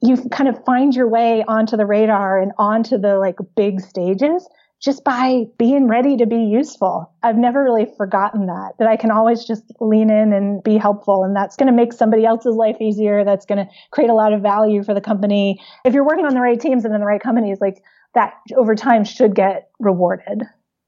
you 0.00 0.16
kind 0.30 0.48
of 0.48 0.62
find 0.64 0.94
your 0.94 1.08
way 1.08 1.44
onto 1.48 1.76
the 1.76 1.86
radar 1.86 2.38
and 2.38 2.52
onto 2.58 2.98
the 2.98 3.18
like 3.18 3.36
big 3.56 3.80
stages 3.80 4.48
just 4.80 5.02
by 5.02 5.44
being 5.58 5.88
ready 5.88 6.16
to 6.16 6.26
be 6.26 6.36
useful. 6.36 7.12
I've 7.22 7.36
never 7.36 7.62
really 7.64 7.86
forgotten 7.96 8.46
that, 8.46 8.74
that 8.78 8.86
I 8.86 8.96
can 8.96 9.10
always 9.10 9.44
just 9.44 9.64
lean 9.80 10.08
in 10.10 10.32
and 10.32 10.62
be 10.62 10.76
helpful. 10.76 11.24
And 11.24 11.34
that's 11.34 11.56
going 11.56 11.66
to 11.66 11.72
make 11.72 11.92
somebody 11.92 12.24
else's 12.24 12.54
life 12.54 12.76
easier. 12.80 13.24
That's 13.24 13.44
going 13.44 13.58
to 13.58 13.72
create 13.90 14.10
a 14.10 14.14
lot 14.14 14.32
of 14.32 14.40
value 14.40 14.84
for 14.84 14.94
the 14.94 15.00
company. 15.00 15.60
If 15.84 15.94
you're 15.94 16.06
working 16.06 16.26
on 16.26 16.34
the 16.34 16.40
right 16.40 16.60
teams 16.60 16.84
and 16.84 16.94
in 16.94 17.00
the 17.00 17.06
right 17.06 17.20
companies, 17.20 17.58
like 17.60 17.82
that 18.14 18.34
over 18.56 18.76
time 18.76 19.04
should 19.04 19.34
get 19.34 19.68
rewarded. 19.80 20.42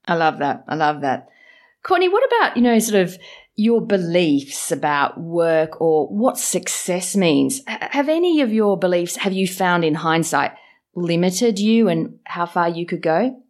I 0.07 0.15
love 0.15 0.39
that. 0.39 0.65
I 0.69 0.77
love 0.77 1.01
that. 1.01 1.29
Courtney, 1.83 2.09
what 2.09 2.23
about, 2.27 2.57
you 2.57 2.63
know, 2.63 2.79
sort 2.79 3.03
of 3.03 3.19
your 3.57 3.85
beliefs 3.85 4.71
about 4.71 5.21
work 5.21 5.81
or 5.81 6.07
what 6.07 6.39
success 6.39 7.17
means? 7.17 7.61
Have 7.67 8.09
any 8.09 8.41
of 8.41 8.53
your 8.53 8.79
beliefs, 8.79 9.17
have 9.17 9.33
you 9.33 9.49
found 9.49 9.85
in 9.85 9.95
hindsight, 9.97 10.53
limited 10.95 11.59
you 11.59 11.89
and 11.89 12.19
how 12.25 12.47
far 12.47 12.69
you 12.69 12.87
could 12.87 13.03
go? 13.03 13.43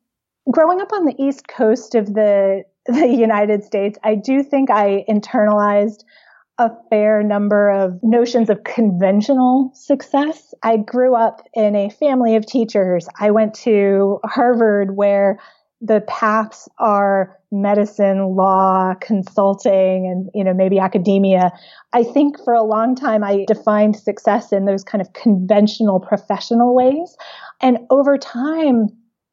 Growing 0.50 0.80
up 0.80 0.92
on 0.92 1.04
the 1.04 1.14
East 1.18 1.48
Coast 1.48 1.94
of 1.94 2.14
the, 2.14 2.64
the 2.86 3.08
United 3.08 3.64
States, 3.64 3.98
I 4.02 4.14
do 4.14 4.42
think 4.42 4.70
I 4.70 5.04
internalized 5.08 6.04
a 6.58 6.70
fair 6.90 7.22
number 7.22 7.70
of 7.70 7.98
notions 8.02 8.50
of 8.50 8.64
conventional 8.64 9.70
success. 9.74 10.52
I 10.62 10.76
grew 10.76 11.14
up 11.14 11.40
in 11.54 11.74
a 11.74 11.88
family 11.88 12.36
of 12.36 12.44
teachers. 12.44 13.08
I 13.18 13.30
went 13.30 13.54
to 13.64 14.18
Harvard 14.24 14.94
where 14.94 15.38
the 15.80 16.02
paths 16.02 16.68
are 16.78 17.38
medicine, 17.50 18.36
law, 18.36 18.92
consulting, 19.00 20.06
and, 20.06 20.28
you 20.34 20.44
know, 20.44 20.52
maybe 20.52 20.78
academia. 20.78 21.50
I 21.94 22.04
think 22.04 22.36
for 22.44 22.52
a 22.52 22.62
long 22.62 22.94
time 22.94 23.24
I 23.24 23.44
defined 23.46 23.96
success 23.96 24.52
in 24.52 24.66
those 24.66 24.84
kind 24.84 25.00
of 25.00 25.14
conventional 25.14 25.98
professional 25.98 26.74
ways. 26.74 27.16
And 27.62 27.78
over 27.88 28.18
time, 28.18 28.88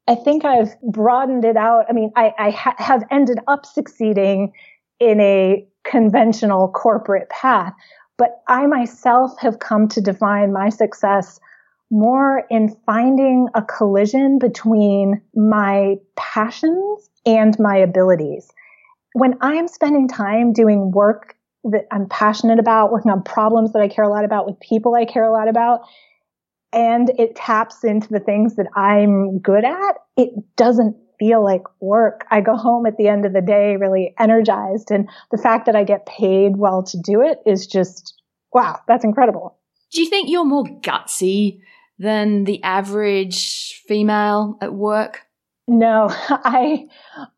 I 0.08 0.14
think 0.14 0.44
I've 0.44 0.80
broadened 0.80 1.44
it 1.44 1.56
out. 1.56 1.84
I 1.88 1.92
mean, 1.92 2.10
I, 2.16 2.32
I 2.38 2.50
ha- 2.50 2.74
have 2.78 3.04
ended 3.10 3.38
up 3.46 3.66
succeeding 3.66 4.52
in 4.98 5.20
a 5.20 5.66
conventional 5.84 6.68
corporate 6.68 7.28
path, 7.28 7.74
but 8.16 8.42
I 8.48 8.66
myself 8.66 9.38
have 9.38 9.58
come 9.58 9.86
to 9.88 10.00
define 10.00 10.52
my 10.52 10.70
success 10.70 11.38
more 11.90 12.44
in 12.50 12.74
finding 12.86 13.48
a 13.54 13.62
collision 13.62 14.38
between 14.38 15.20
my 15.34 15.96
passions 16.16 17.10
and 17.26 17.58
my 17.58 17.76
abilities. 17.76 18.50
When 19.12 19.34
I'm 19.42 19.68
spending 19.68 20.08
time 20.08 20.54
doing 20.54 20.90
work 20.90 21.36
that 21.64 21.86
I'm 21.90 22.08
passionate 22.08 22.58
about, 22.58 22.92
working 22.92 23.10
on 23.10 23.22
problems 23.22 23.72
that 23.72 23.82
I 23.82 23.88
care 23.88 24.04
a 24.04 24.08
lot 24.08 24.24
about 24.24 24.46
with 24.46 24.58
people 24.60 24.94
I 24.94 25.04
care 25.04 25.24
a 25.24 25.32
lot 25.32 25.48
about, 25.48 25.80
and 26.72 27.10
it 27.18 27.36
taps 27.36 27.84
into 27.84 28.08
the 28.08 28.20
things 28.20 28.56
that 28.56 28.66
I'm 28.76 29.38
good 29.38 29.64
at, 29.64 29.96
it 30.16 30.30
doesn't 30.56 30.96
feel 31.18 31.42
like 31.42 31.62
work. 31.80 32.24
I 32.30 32.40
go 32.40 32.56
home 32.56 32.86
at 32.86 32.96
the 32.96 33.08
end 33.08 33.24
of 33.24 33.32
the 33.32 33.40
day 33.40 33.76
really 33.76 34.14
energized. 34.18 34.90
And 34.90 35.08
the 35.30 35.38
fact 35.38 35.66
that 35.66 35.76
I 35.76 35.84
get 35.84 36.06
paid 36.06 36.56
well 36.56 36.82
to 36.84 36.98
do 36.98 37.22
it 37.22 37.38
is 37.46 37.66
just, 37.66 38.14
wow, 38.52 38.80
that's 38.86 39.04
incredible. 39.04 39.58
Do 39.92 40.02
you 40.02 40.08
think 40.08 40.28
you're 40.28 40.44
more 40.44 40.64
gutsy 40.64 41.60
than 41.98 42.44
the 42.44 42.62
average 42.62 43.82
female 43.86 44.58
at 44.60 44.74
work? 44.74 45.22
No, 45.66 46.08
I, 46.28 46.86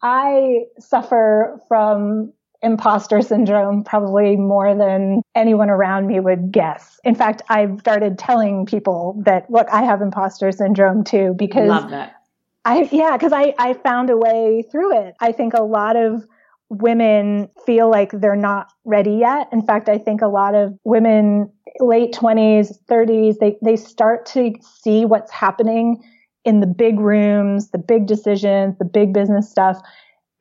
I 0.03 0.65
suffer 0.79 1.61
from 1.69 2.33
imposter 2.63 3.23
syndrome 3.23 3.85
probably 3.85 4.37
more 4.37 4.75
than 4.75 5.23
anyone 5.35 5.71
around 5.71 6.07
me 6.07 6.21
would 6.21 6.53
guess. 6.53 7.01
In 7.05 7.15
fact, 7.15 7.43
I've 7.49 7.81
started 7.81 8.19
telling 8.19 8.67
people 8.67 9.21
that, 9.25 9.51
look, 9.51 9.67
I 9.73 9.83
have 9.83 10.03
imposter 10.03 10.53
syndrome 10.53 11.05
too, 11.05 11.35
because 11.39 11.69
Love 11.69 11.91
that. 11.91 12.17
I, 12.65 12.89
yeah, 12.93 13.17
because 13.17 13.33
I, 13.33 13.55
I 13.59 13.73
found 13.73 14.11
a 14.11 14.17
way 14.17 14.65
through 14.71 14.99
it. 15.07 15.15
I 15.21 15.33
think 15.33 15.55
a 15.55 15.63
lot 15.63 15.97
of 15.97 16.27
women 16.69 17.49
feel 17.65 17.91
like 17.91 18.11
they're 18.13 18.37
not 18.37 18.73
ready 18.85 19.13
yet. 19.13 19.49
In 19.53 19.63
fact, 19.63 19.89
I 19.89 19.97
think 19.97 20.21
a 20.21 20.29
lot 20.29 20.55
of 20.55 20.77
women, 20.85 21.51
late 21.81 22.13
20s, 22.13 22.79
30s, 22.85 23.39
they, 23.39 23.57
they 23.63 23.77
start 23.77 24.27
to 24.27 24.53
see 24.61 25.07
what's 25.07 25.33
happening 25.33 26.03
in 26.45 26.61
the 26.61 26.67
big 26.67 27.01
rooms, 27.01 27.71
the 27.71 27.79
big 27.79 28.07
decisions, 28.07 28.77
the 28.79 28.85
big 28.85 29.13
business 29.15 29.51
stuff 29.51 29.81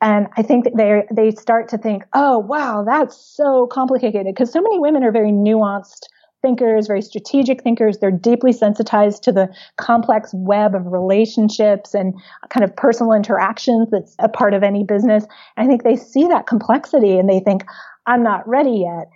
and 0.02 0.28
I 0.38 0.44
think 0.44 0.64
that 0.64 0.78
they 0.78 1.04
they 1.14 1.32
start 1.32 1.68
to 1.70 1.78
think, 1.78 2.04
oh 2.14 2.40
wow, 2.40 2.84
that's 2.86 3.16
so 3.16 3.68
complicated 3.68 4.26
because 4.26 4.52
so 4.52 4.62
many 4.62 4.80
women 4.80 5.04
are 5.04 5.12
very 5.12 5.32
nuanced 5.32 6.04
thinkers, 6.42 6.88
very 6.88 7.02
strategic 7.02 7.64
thinkers. 7.64 7.98
They're 7.98 8.12
deeply 8.12 8.54
sensitized 8.54 9.24
to 9.24 9.32
the 9.32 9.54
complex 9.78 10.32
web 10.34 10.74
of 10.74 10.86
relationships 10.86 11.94
and 11.94 12.14
kind 12.50 12.64
of 12.64 12.76
personal 12.76 13.14
interactions 13.14 13.90
that's 13.92 14.16
a 14.20 14.30
part 14.30 14.54
of 14.54 14.64
any 14.64 14.84
business. 14.84 15.26
And 15.58 15.66
I 15.66 15.68
think 15.68 15.84
they 15.84 15.96
see 15.96 16.28
that 16.28 16.48
complexity 16.48 17.18
and 17.18 17.30
they 17.30 17.40
think, 17.40 17.64
I'm 18.06 18.24
not 18.24 18.48
ready 18.48 18.86
yet. 18.88 19.10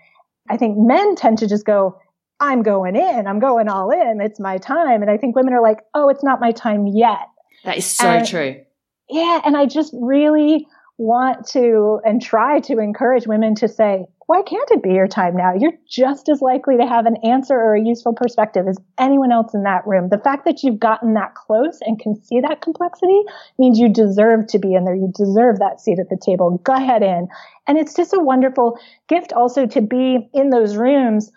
I 0.50 0.58
think 0.58 0.78
men 0.78 1.16
tend 1.16 1.38
to 1.40 1.48
just 1.48 1.66
go, 1.66 1.98
I'm 2.40 2.62
going 2.62 2.96
in, 2.96 3.28
I'm 3.28 3.40
going 3.40 3.70
all 3.70 3.90
in, 3.90 4.20
it's 4.20 4.40
my 4.40 4.58
time. 4.58 5.02
And 5.02 5.10
I 5.10 5.18
think 5.18 5.36
women 5.36 5.54
are 5.54 5.62
like, 5.62 5.80
oh, 5.94 6.10
it's 6.10 6.24
not 6.24 6.42
my 6.42 6.52
time 6.52 6.88
yet. 6.88 7.28
That 7.64 7.78
is 7.78 7.86
so 7.86 8.06
and, 8.06 8.28
true. 8.28 8.66
Yeah. 9.10 9.42
And 9.46 9.56
I 9.56 9.66
just 9.66 9.94
really 10.00 10.68
want 10.98 11.48
to 11.48 12.00
and 12.06 12.22
try 12.22 12.60
to 12.62 12.80
encourage 12.80 13.28
women 13.28 13.56
to 13.56 13.68
say, 13.68 14.06
why 14.28 14.42
can't 14.42 14.70
it 14.72 14.82
be 14.82 14.94
your 14.94 15.08
time 15.08 15.36
now? 15.36 15.54
You're 15.58 15.74
just 15.90 16.30
as 16.30 16.42
likely 16.42 16.78
to 16.78 16.86
have 16.86 17.06
an 17.06 17.18
answer 17.24 17.56
or 17.56 17.76
a 17.76 17.82
useful 17.82 18.14
perspective 18.14 18.68
as 18.68 18.78
anyone 18.98 19.32
else 19.32 19.54
in 19.54 19.64
that 19.64 19.86
room. 19.86 20.10
The 20.10 20.18
fact 20.18 20.46
that 20.46 20.64
you've 20.64 20.80
gotten 20.80 21.14
that 21.16 21.36
close 21.36 21.80
and 21.82 22.00
can 22.00 22.16
see 22.16 22.40
that 22.40 22.62
complexity 22.62 23.22
means 23.60 23.80
you 23.80 23.90
deserve 23.90 24.48
to 24.48 24.60
be 24.60 24.76
in 24.76 24.86
there. 24.86 24.96
You 24.96 25.12
deserve 25.14 25.60
that 25.60 25.82
seat 25.82 26.00
at 26.00 26.10
the 26.10 26.20
table. 26.24 26.58
Go 26.64 26.74
ahead 26.74 27.04
in. 27.04 27.28
And 27.68 27.78
it's 27.78 27.96
just 27.96 28.14
a 28.14 28.20
wonderful 28.20 28.80
gift 29.10 29.34
also 29.34 29.66
to 29.66 29.82
be 29.82 30.30
in 30.34 30.52
those 30.52 30.78
rooms 30.78 31.32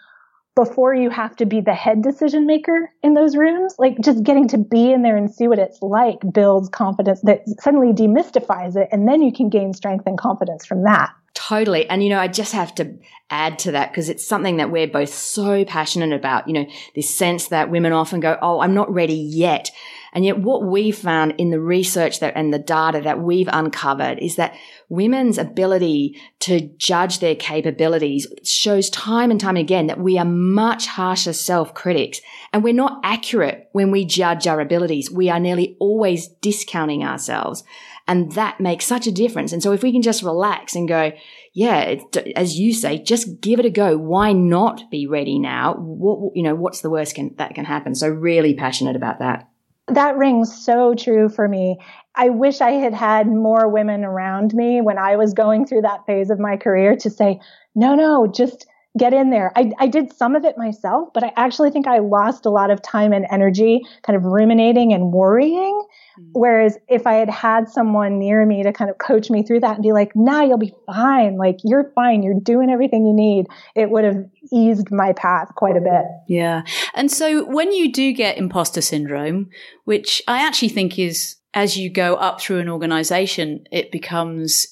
before 0.56 0.94
you 0.94 1.10
have 1.10 1.36
to 1.36 1.46
be 1.46 1.60
the 1.60 1.74
head 1.74 2.02
decision 2.02 2.46
maker 2.46 2.90
in 3.02 3.14
those 3.14 3.36
rooms. 3.36 3.74
Like 3.78 4.00
just 4.00 4.24
getting 4.24 4.48
to 4.48 4.58
be 4.58 4.90
in 4.90 5.02
there 5.02 5.16
and 5.16 5.32
see 5.32 5.46
what 5.46 5.58
it's 5.58 5.80
like 5.82 6.18
builds 6.32 6.68
confidence 6.70 7.20
that 7.20 7.42
suddenly 7.60 7.92
demystifies 7.92 8.74
it. 8.74 8.88
And 8.90 9.06
then 9.06 9.22
you 9.22 9.32
can 9.32 9.50
gain 9.50 9.74
strength 9.74 10.06
and 10.06 10.18
confidence 10.18 10.66
from 10.66 10.82
that. 10.84 11.10
Totally. 11.34 11.86
And, 11.88 12.02
you 12.02 12.08
know, 12.08 12.18
I 12.18 12.28
just 12.28 12.52
have 12.54 12.74
to 12.76 12.96
add 13.28 13.58
to 13.60 13.72
that 13.72 13.90
because 13.90 14.08
it's 14.08 14.26
something 14.26 14.56
that 14.56 14.70
we're 14.70 14.88
both 14.88 15.12
so 15.12 15.66
passionate 15.66 16.14
about. 16.14 16.48
You 16.48 16.54
know, 16.54 16.66
this 16.94 17.14
sense 17.14 17.48
that 17.48 17.70
women 17.70 17.92
often 17.92 18.20
go, 18.20 18.38
Oh, 18.40 18.60
I'm 18.60 18.72
not 18.72 18.90
ready 18.90 19.14
yet. 19.14 19.70
And 20.16 20.24
yet 20.24 20.38
what 20.38 20.64
we 20.64 20.92
found 20.92 21.34
in 21.36 21.50
the 21.50 21.60
research 21.60 22.20
that 22.20 22.32
and 22.36 22.50
the 22.50 22.58
data 22.58 23.02
that 23.02 23.20
we've 23.20 23.50
uncovered 23.52 24.18
is 24.18 24.36
that 24.36 24.56
women's 24.88 25.36
ability 25.36 26.18
to 26.40 26.70
judge 26.78 27.18
their 27.18 27.34
capabilities 27.34 28.26
shows 28.42 28.88
time 28.88 29.30
and 29.30 29.38
time 29.38 29.58
again 29.58 29.88
that 29.88 30.00
we 30.00 30.16
are 30.16 30.24
much 30.24 30.86
harsher 30.86 31.34
self-critics 31.34 32.22
and 32.54 32.64
we're 32.64 32.72
not 32.72 32.98
accurate 33.04 33.68
when 33.72 33.90
we 33.90 34.06
judge 34.06 34.46
our 34.46 34.58
abilities. 34.58 35.10
We 35.10 35.28
are 35.28 35.38
nearly 35.38 35.76
always 35.80 36.28
discounting 36.28 37.04
ourselves. 37.04 37.62
And 38.08 38.32
that 38.32 38.58
makes 38.58 38.86
such 38.86 39.06
a 39.06 39.12
difference. 39.12 39.52
And 39.52 39.62
so 39.62 39.72
if 39.72 39.82
we 39.82 39.92
can 39.92 40.00
just 40.00 40.22
relax 40.22 40.74
and 40.74 40.88
go, 40.88 41.12
yeah, 41.52 41.96
as 42.34 42.58
you 42.58 42.72
say, 42.72 43.02
just 43.02 43.42
give 43.42 43.60
it 43.60 43.66
a 43.66 43.70
go. 43.70 43.98
Why 43.98 44.32
not 44.32 44.90
be 44.90 45.06
ready 45.06 45.38
now? 45.38 45.74
What, 45.74 46.34
you 46.34 46.42
know, 46.42 46.54
what's 46.54 46.80
the 46.80 46.88
worst 46.88 47.16
can, 47.16 47.34
that 47.36 47.54
can 47.54 47.66
happen? 47.66 47.94
So 47.94 48.08
really 48.08 48.54
passionate 48.54 48.96
about 48.96 49.18
that. 49.18 49.50
That 49.88 50.16
rings 50.16 50.64
so 50.64 50.94
true 50.94 51.28
for 51.28 51.46
me. 51.48 51.78
I 52.16 52.30
wish 52.30 52.60
I 52.60 52.72
had 52.72 52.94
had 52.94 53.28
more 53.28 53.68
women 53.68 54.04
around 54.04 54.52
me 54.54 54.80
when 54.80 54.98
I 54.98 55.16
was 55.16 55.32
going 55.32 55.66
through 55.66 55.82
that 55.82 56.04
phase 56.06 56.30
of 56.30 56.40
my 56.40 56.56
career 56.56 56.96
to 56.96 57.10
say, 57.10 57.40
no, 57.74 57.94
no, 57.94 58.26
just 58.26 58.66
get 58.98 59.12
in 59.12 59.30
there. 59.30 59.52
I, 59.54 59.72
I 59.78 59.86
did 59.86 60.12
some 60.12 60.34
of 60.34 60.44
it 60.44 60.56
myself, 60.56 61.10
but 61.12 61.22
I 61.22 61.32
actually 61.36 61.70
think 61.70 61.86
I 61.86 61.98
lost 61.98 62.46
a 62.46 62.50
lot 62.50 62.70
of 62.70 62.82
time 62.82 63.12
and 63.12 63.26
energy 63.30 63.82
kind 64.02 64.16
of 64.16 64.24
ruminating 64.24 64.92
and 64.92 65.12
worrying. 65.12 65.80
Mm-hmm. 66.18 66.30
Whereas 66.32 66.78
if 66.88 67.06
I 67.06 67.14
had 67.14 67.30
had 67.30 67.68
someone 67.68 68.18
near 68.18 68.44
me 68.46 68.62
to 68.62 68.72
kind 68.72 68.90
of 68.90 68.98
coach 68.98 69.30
me 69.30 69.42
through 69.42 69.60
that 69.60 69.74
and 69.74 69.82
be 69.82 69.92
like, 69.92 70.14
nah, 70.14 70.42
you'll 70.42 70.58
be 70.58 70.74
fine. 70.86 71.36
Like, 71.36 71.58
you're 71.64 71.90
fine. 71.94 72.22
You're 72.22 72.40
doing 72.40 72.70
everything 72.70 73.06
you 73.06 73.14
need. 73.14 73.46
It 73.74 73.90
would 73.90 74.04
have 74.04 74.24
eased 74.52 74.90
my 74.90 75.12
path 75.12 75.48
quite 75.56 75.76
a 75.76 75.80
bit. 75.80 76.04
Yeah. 76.28 76.62
And 76.94 77.10
so 77.10 77.44
when 77.44 77.72
you 77.72 77.92
do 77.92 78.12
get 78.12 78.38
imposter 78.38 78.80
syndrome, 78.80 79.50
which 79.84 80.22
I 80.28 80.46
actually 80.46 80.70
think 80.70 80.98
is 80.98 81.36
as 81.54 81.76
you 81.76 81.90
go 81.90 82.14
up 82.16 82.40
through 82.40 82.58
an 82.58 82.68
organization, 82.68 83.64
it 83.72 83.90
becomes 83.90 84.66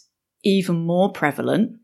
even 0.45 0.77
more 0.77 1.11
prevalent. 1.11 1.79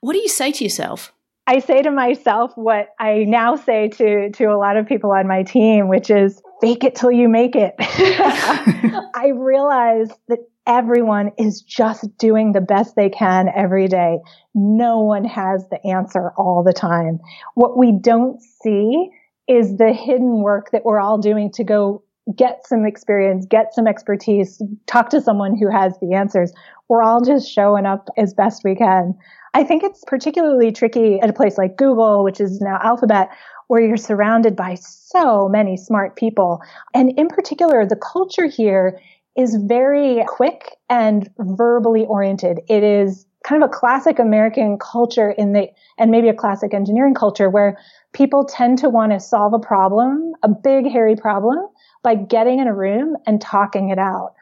What 0.00 0.12
do 0.12 0.20
you 0.20 0.28
say 0.28 0.52
to 0.52 0.64
yourself? 0.64 1.12
I 1.46 1.58
say 1.58 1.82
to 1.82 1.90
myself 1.90 2.52
what 2.54 2.88
I 2.98 3.24
now 3.24 3.56
say 3.56 3.88
to, 3.88 4.30
to 4.30 4.44
a 4.44 4.56
lot 4.56 4.76
of 4.76 4.86
people 4.86 5.12
on 5.12 5.28
my 5.28 5.42
team, 5.42 5.88
which 5.88 6.10
is 6.10 6.40
fake 6.60 6.84
it 6.84 6.94
till 6.94 7.12
you 7.12 7.28
make 7.28 7.54
it. 7.54 7.74
I 7.78 9.32
realize 9.34 10.08
that 10.28 10.38
everyone 10.66 11.32
is 11.38 11.60
just 11.60 12.16
doing 12.16 12.52
the 12.52 12.62
best 12.62 12.96
they 12.96 13.10
can 13.10 13.48
every 13.54 13.88
day. 13.88 14.18
No 14.54 15.00
one 15.00 15.24
has 15.24 15.68
the 15.68 15.84
answer 15.86 16.32
all 16.38 16.62
the 16.64 16.72
time. 16.72 17.20
What 17.54 17.76
we 17.76 17.92
don't 17.92 18.40
see 18.40 19.10
is 19.46 19.76
the 19.76 19.92
hidden 19.92 20.42
work 20.42 20.70
that 20.72 20.84
we're 20.84 21.00
all 21.00 21.18
doing 21.18 21.52
to 21.52 21.64
go 21.64 22.02
get 22.34 22.66
some 22.66 22.86
experience, 22.86 23.44
get 23.44 23.74
some 23.74 23.86
expertise, 23.86 24.62
talk 24.86 25.10
to 25.10 25.20
someone 25.20 25.58
who 25.58 25.70
has 25.70 25.92
the 26.00 26.14
answers. 26.14 26.54
We're 26.88 27.02
all 27.02 27.22
just 27.22 27.50
showing 27.50 27.84
up 27.84 28.08
as 28.16 28.32
best 28.32 28.62
we 28.64 28.74
can. 28.74 29.14
I 29.54 29.62
think 29.62 29.84
it's 29.84 30.02
particularly 30.06 30.72
tricky 30.72 31.20
at 31.20 31.30
a 31.30 31.32
place 31.32 31.56
like 31.56 31.76
Google, 31.76 32.24
which 32.24 32.40
is 32.40 32.60
now 32.60 32.78
Alphabet, 32.82 33.30
where 33.68 33.80
you're 33.80 33.96
surrounded 33.96 34.56
by 34.56 34.74
so 34.74 35.48
many 35.48 35.76
smart 35.76 36.16
people. 36.16 36.60
And 36.92 37.16
in 37.16 37.28
particular, 37.28 37.86
the 37.86 37.96
culture 37.96 38.46
here 38.46 39.00
is 39.36 39.56
very 39.56 40.24
quick 40.26 40.76
and 40.90 41.30
verbally 41.38 42.04
oriented. 42.04 42.60
It 42.68 42.82
is 42.82 43.26
kind 43.44 43.62
of 43.62 43.68
a 43.68 43.72
classic 43.72 44.18
American 44.18 44.78
culture 44.78 45.30
in 45.30 45.52
the, 45.52 45.68
and 45.98 46.10
maybe 46.10 46.28
a 46.28 46.34
classic 46.34 46.74
engineering 46.74 47.14
culture 47.14 47.48
where 47.48 47.78
people 48.12 48.44
tend 48.44 48.78
to 48.78 48.88
want 48.88 49.12
to 49.12 49.20
solve 49.20 49.54
a 49.54 49.58
problem, 49.58 50.32
a 50.42 50.48
big, 50.48 50.90
hairy 50.90 51.14
problem, 51.14 51.58
by 52.02 52.14
getting 52.14 52.58
in 52.58 52.66
a 52.66 52.74
room 52.74 53.16
and 53.26 53.40
talking 53.40 53.90
it 53.90 53.98
out. 53.98 54.34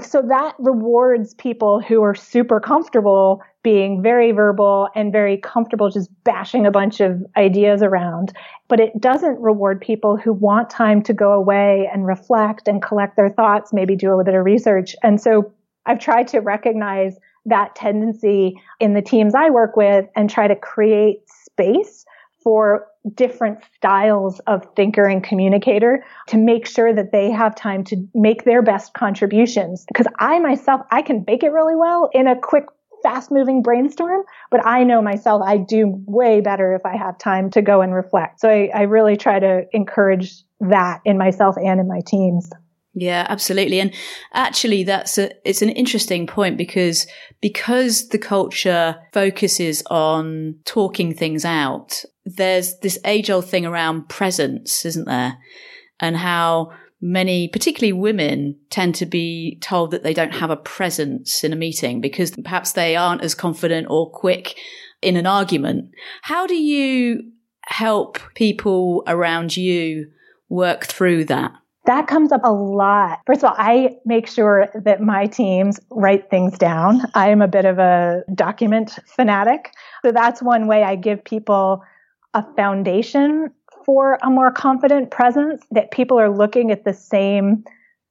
So 0.00 0.22
that 0.22 0.54
rewards 0.58 1.34
people 1.34 1.80
who 1.80 2.02
are 2.02 2.14
super 2.14 2.60
comfortable 2.60 3.42
being 3.62 4.02
very 4.02 4.32
verbal 4.32 4.88
and 4.94 5.12
very 5.12 5.36
comfortable 5.36 5.90
just 5.90 6.10
bashing 6.24 6.66
a 6.66 6.70
bunch 6.70 7.00
of 7.00 7.24
ideas 7.36 7.82
around. 7.82 8.32
But 8.68 8.80
it 8.80 9.00
doesn't 9.00 9.38
reward 9.40 9.80
people 9.80 10.16
who 10.16 10.32
want 10.32 10.70
time 10.70 11.02
to 11.02 11.12
go 11.12 11.32
away 11.32 11.88
and 11.92 12.06
reflect 12.06 12.68
and 12.68 12.82
collect 12.82 13.16
their 13.16 13.28
thoughts, 13.28 13.72
maybe 13.72 13.94
do 13.94 14.08
a 14.08 14.10
little 14.10 14.24
bit 14.24 14.34
of 14.34 14.44
research. 14.44 14.96
And 15.02 15.20
so 15.20 15.52
I've 15.84 16.00
tried 16.00 16.28
to 16.28 16.40
recognize 16.40 17.16
that 17.44 17.74
tendency 17.74 18.60
in 18.80 18.94
the 18.94 19.02
teams 19.02 19.34
I 19.34 19.50
work 19.50 19.76
with 19.76 20.06
and 20.16 20.30
try 20.30 20.48
to 20.48 20.56
create 20.56 21.22
space 21.28 22.04
for 22.42 22.86
different 23.14 23.58
styles 23.76 24.40
of 24.46 24.66
thinker 24.76 25.04
and 25.04 25.24
communicator 25.24 26.04
to 26.28 26.36
make 26.36 26.66
sure 26.66 26.94
that 26.94 27.10
they 27.12 27.30
have 27.30 27.54
time 27.54 27.82
to 27.84 27.96
make 28.14 28.44
their 28.44 28.62
best 28.62 28.94
contributions. 28.94 29.84
Because 29.88 30.06
I 30.18 30.38
myself, 30.38 30.82
I 30.90 31.02
can 31.02 31.22
bake 31.22 31.42
it 31.42 31.50
really 31.50 31.74
well 31.74 32.10
in 32.12 32.26
a 32.28 32.38
quick 32.38 32.64
fast 33.02 33.32
moving 33.32 33.62
brainstorm, 33.62 34.22
but 34.50 34.64
I 34.64 34.84
know 34.84 35.02
myself 35.02 35.42
I 35.44 35.56
do 35.56 36.00
way 36.06 36.40
better 36.40 36.74
if 36.74 36.86
I 36.86 36.96
have 36.96 37.18
time 37.18 37.50
to 37.50 37.62
go 37.62 37.80
and 37.80 37.92
reflect. 37.92 38.40
So 38.40 38.48
I, 38.48 38.70
I 38.72 38.82
really 38.82 39.16
try 39.16 39.40
to 39.40 39.66
encourage 39.72 40.32
that 40.60 41.00
in 41.04 41.18
myself 41.18 41.56
and 41.56 41.80
in 41.80 41.88
my 41.88 42.00
teams. 42.06 42.48
Yeah, 42.94 43.26
absolutely. 43.28 43.80
And 43.80 43.92
actually 44.34 44.84
that's 44.84 45.18
a, 45.18 45.32
it's 45.48 45.62
an 45.62 45.70
interesting 45.70 46.26
point 46.26 46.58
because, 46.58 47.06
because 47.40 48.08
the 48.10 48.18
culture 48.18 48.96
focuses 49.12 49.82
on 49.90 50.56
talking 50.64 51.14
things 51.14 51.44
out, 51.44 52.04
there's 52.24 52.78
this 52.78 52.98
age 53.04 53.30
old 53.30 53.46
thing 53.46 53.66
around 53.66 54.08
presence, 54.08 54.84
isn't 54.84 55.06
there? 55.06 55.38
And 56.00 56.16
how 56.16 56.72
many, 57.00 57.48
particularly 57.48 57.92
women, 57.92 58.56
tend 58.70 58.94
to 58.94 59.06
be 59.06 59.58
told 59.60 59.90
that 59.90 60.04
they 60.04 60.14
don't 60.14 60.34
have 60.34 60.50
a 60.50 60.56
presence 60.56 61.42
in 61.42 61.52
a 61.52 61.56
meeting 61.56 62.00
because 62.00 62.30
perhaps 62.30 62.72
they 62.72 62.96
aren't 62.96 63.22
as 63.22 63.34
confident 63.34 63.88
or 63.90 64.10
quick 64.10 64.56
in 65.02 65.16
an 65.16 65.26
argument. 65.26 65.90
How 66.22 66.46
do 66.46 66.54
you 66.54 67.32
help 67.66 68.20
people 68.34 69.02
around 69.06 69.56
you 69.56 70.10
work 70.48 70.84
through 70.84 71.24
that? 71.24 71.52
That 71.86 72.06
comes 72.06 72.30
up 72.30 72.42
a 72.44 72.52
lot. 72.52 73.18
First 73.26 73.42
of 73.42 73.50
all, 73.50 73.56
I 73.58 73.96
make 74.04 74.28
sure 74.28 74.68
that 74.72 75.00
my 75.00 75.26
teams 75.26 75.80
write 75.90 76.30
things 76.30 76.56
down. 76.56 77.00
I 77.14 77.30
am 77.30 77.42
a 77.42 77.48
bit 77.48 77.64
of 77.64 77.80
a 77.80 78.22
document 78.32 79.00
fanatic. 79.06 79.72
So 80.04 80.12
that's 80.12 80.40
one 80.40 80.68
way 80.68 80.84
I 80.84 80.94
give 80.94 81.24
people 81.24 81.82
a 82.34 82.44
foundation 82.54 83.50
for 83.84 84.18
a 84.22 84.30
more 84.30 84.50
confident 84.50 85.10
presence, 85.10 85.62
that 85.70 85.90
people 85.90 86.18
are 86.18 86.30
looking 86.30 86.70
at 86.70 86.84
the 86.84 86.94
same 86.94 87.64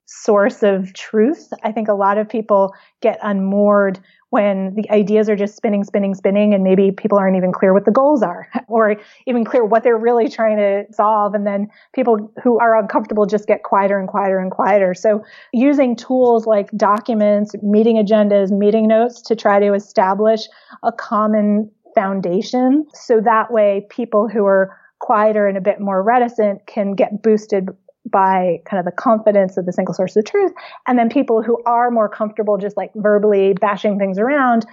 source 0.05 0.61
of 0.61 0.93
truth. 0.93 1.53
I 1.63 1.71
think 1.71 1.87
a 1.87 1.93
lot 1.93 2.17
of 2.17 2.27
people 2.27 2.73
get 3.01 3.17
unmoored 3.23 3.99
when 4.29 4.73
the 4.75 4.89
ideas 4.89 5.29
are 5.29 5.35
just 5.35 5.55
spinning, 5.55 5.83
spinning, 5.83 6.15
spinning, 6.15 6.53
and 6.53 6.63
maybe 6.63 6.91
people 6.91 7.17
aren't 7.17 7.35
even 7.35 7.51
clear 7.51 7.73
what 7.73 7.85
the 7.85 7.91
goals 7.91 8.21
are 8.21 8.47
or 8.67 8.95
even 9.25 9.43
clear 9.45 9.63
what 9.63 9.83
they're 9.83 9.97
really 9.97 10.27
trying 10.29 10.57
to 10.57 10.85
solve. 10.91 11.33
And 11.33 11.45
then 11.45 11.69
people 11.93 12.31
who 12.41 12.57
are 12.59 12.77
uncomfortable 12.77 13.25
just 13.25 13.47
get 13.47 13.63
quieter 13.63 13.99
and 13.99 14.07
quieter 14.07 14.39
and 14.39 14.51
quieter. 14.51 14.93
So 14.93 15.23
using 15.53 15.95
tools 15.95 16.45
like 16.45 16.71
documents, 16.71 17.55
meeting 17.61 17.97
agendas, 17.97 18.51
meeting 18.51 18.87
notes 18.87 19.21
to 19.23 19.35
try 19.35 19.59
to 19.59 19.73
establish 19.73 20.41
a 20.83 20.91
common 20.91 21.69
foundation. 21.93 22.85
So 22.93 23.21
that 23.21 23.51
way 23.51 23.87
people 23.89 24.27
who 24.27 24.45
are 24.45 24.77
quieter 24.99 25.47
and 25.47 25.57
a 25.57 25.61
bit 25.61 25.79
more 25.79 26.03
reticent 26.03 26.65
can 26.67 26.93
get 26.93 27.21
boosted 27.21 27.69
by 28.09 28.57
kind 28.65 28.79
of 28.79 28.85
the 28.85 28.91
confidence 28.91 29.57
of 29.57 29.65
the 29.65 29.73
single 29.73 29.93
source 29.93 30.15
of 30.15 30.25
truth. 30.25 30.51
And 30.87 30.97
then 30.97 31.09
people 31.09 31.41
who 31.41 31.61
are 31.65 31.91
more 31.91 32.09
comfortable 32.09 32.57
just 32.57 32.77
like 32.77 32.91
verbally 32.95 33.53
bashing 33.53 33.97
things 33.97 34.17
around 34.17 34.65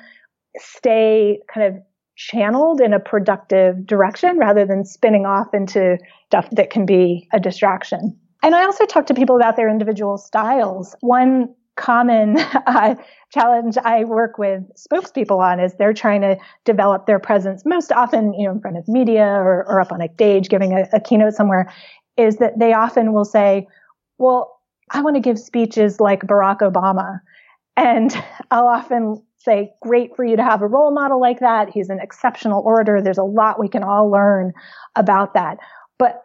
stay 0.56 1.40
kind 1.52 1.66
of 1.66 1.82
channeled 2.16 2.80
in 2.80 2.92
a 2.92 2.98
productive 2.98 3.86
direction 3.86 4.38
rather 4.38 4.66
than 4.66 4.84
spinning 4.84 5.24
off 5.24 5.54
into 5.54 5.98
stuff 6.26 6.48
that 6.52 6.70
can 6.70 6.84
be 6.84 7.28
a 7.32 7.38
distraction. 7.38 8.18
And 8.42 8.54
I 8.54 8.64
also 8.64 8.86
talk 8.86 9.06
to 9.06 9.14
people 9.14 9.36
about 9.36 9.56
their 9.56 9.68
individual 9.68 10.18
styles. 10.18 10.96
One 11.00 11.54
common 11.78 12.38
uh, 12.66 12.94
challenge 13.32 13.78
I 13.82 14.04
work 14.04 14.36
with 14.36 14.62
spokespeople 14.74 15.38
on 15.38 15.60
is 15.60 15.74
they're 15.74 15.94
trying 15.94 16.20
to 16.20 16.36
develop 16.64 17.06
their 17.06 17.18
presence 17.18 17.64
most 17.64 17.90
often, 17.92 18.34
you 18.34 18.46
know, 18.46 18.52
in 18.52 18.60
front 18.60 18.76
of 18.76 18.86
media 18.88 19.24
or, 19.24 19.64
or 19.66 19.80
up 19.80 19.92
on 19.92 20.02
a 20.02 20.12
stage 20.12 20.48
giving 20.48 20.74
a, 20.74 20.86
a 20.92 21.00
keynote 21.00 21.34
somewhere 21.34 21.72
is 22.16 22.36
that 22.36 22.58
they 22.58 22.74
often 22.74 23.12
will 23.12 23.24
say, 23.24 23.66
well, 24.18 24.60
I 24.90 25.00
want 25.00 25.16
to 25.16 25.20
give 25.20 25.38
speeches 25.38 26.00
like 26.00 26.22
Barack 26.22 26.58
Obama. 26.58 27.20
And 27.76 28.12
I'll 28.50 28.68
often 28.68 29.22
say, 29.38 29.72
great 29.80 30.14
for 30.16 30.24
you 30.24 30.36
to 30.36 30.42
have 30.42 30.62
a 30.62 30.66
role 30.66 30.92
model 30.92 31.20
like 31.20 31.40
that. 31.40 31.70
He's 31.70 31.88
an 31.88 32.00
exceptional 32.00 32.62
orator. 32.62 33.00
There's 33.00 33.18
a 33.18 33.22
lot 33.22 33.60
we 33.60 33.68
can 33.68 33.84
all 33.84 34.10
learn 34.10 34.52
about 34.96 35.34
that. 35.34 35.58
But 35.98 36.22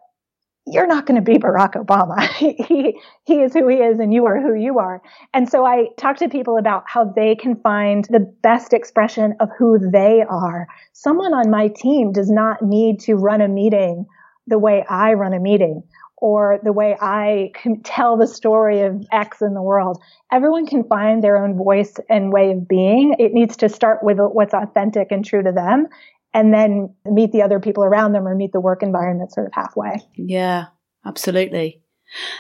you're 0.66 0.88
not 0.88 1.06
going 1.06 1.16
to 1.16 1.22
be 1.22 1.38
Barack 1.38 1.74
Obama. 1.74 2.22
he, 2.68 3.00
he 3.26 3.42
is 3.42 3.54
who 3.54 3.68
he 3.68 3.78
is 3.78 4.00
and 4.00 4.14
you 4.14 4.26
are 4.26 4.42
who 4.42 4.54
you 4.54 4.80
are. 4.80 5.02
And 5.34 5.50
so 5.50 5.66
I 5.66 5.88
talk 5.98 6.18
to 6.18 6.30
people 6.30 6.58
about 6.58 6.84
how 6.88 7.06
they 7.06 7.36
can 7.36 7.56
find 7.58 8.06
the 8.06 8.20
best 8.42 8.74
expression 8.74 9.36
of 9.40 9.50
who 9.58 9.78
they 9.78 10.24
are. 10.28 10.68
Someone 10.94 11.34
on 11.34 11.50
my 11.50 11.68
team 11.68 12.12
does 12.12 12.32
not 12.32 12.62
need 12.62 13.02
to 13.02 13.16
run 13.16 13.42
a 13.42 13.48
meeting 13.48 14.06
the 14.48 14.60
way 14.60 14.86
I 14.90 15.14
run 15.14 15.34
a 15.34 15.40
meeting 15.40 15.84
or 16.18 16.60
the 16.64 16.72
way 16.72 16.96
I 17.02 17.52
can 17.54 17.82
tell 17.82 18.16
the 18.16 18.28
story 18.28 18.82
of 18.82 19.06
X 19.12 19.42
in 19.42 19.54
the 19.54 19.62
world. 19.62 20.02
Everyone 20.32 20.66
can 20.66 20.86
find 20.86 21.22
their 21.22 21.44
own 21.44 21.58
voice 21.58 21.96
and 22.10 22.32
way 22.32 22.52
of 22.52 22.66
being. 22.66 23.16
It 23.20 23.34
needs 23.34 23.58
to 23.58 23.68
start 23.68 24.00
with 24.02 24.20
what's 24.20 24.54
authentic 24.54 25.12
and 25.12 25.26
true 25.26 25.44
to 25.44 25.52
them 25.52 25.88
and 26.34 26.54
then 26.54 26.94
meet 27.06 27.32
the 27.32 27.42
other 27.42 27.60
people 27.60 27.84
around 27.84 28.14
them 28.14 28.28
or 28.28 28.36
meet 28.36 28.52
the 28.52 28.60
work 28.60 28.84
environment 28.84 29.32
sort 29.32 29.48
of 29.48 29.54
halfway. 29.54 30.02
Yeah, 30.16 30.66
absolutely. 31.06 31.82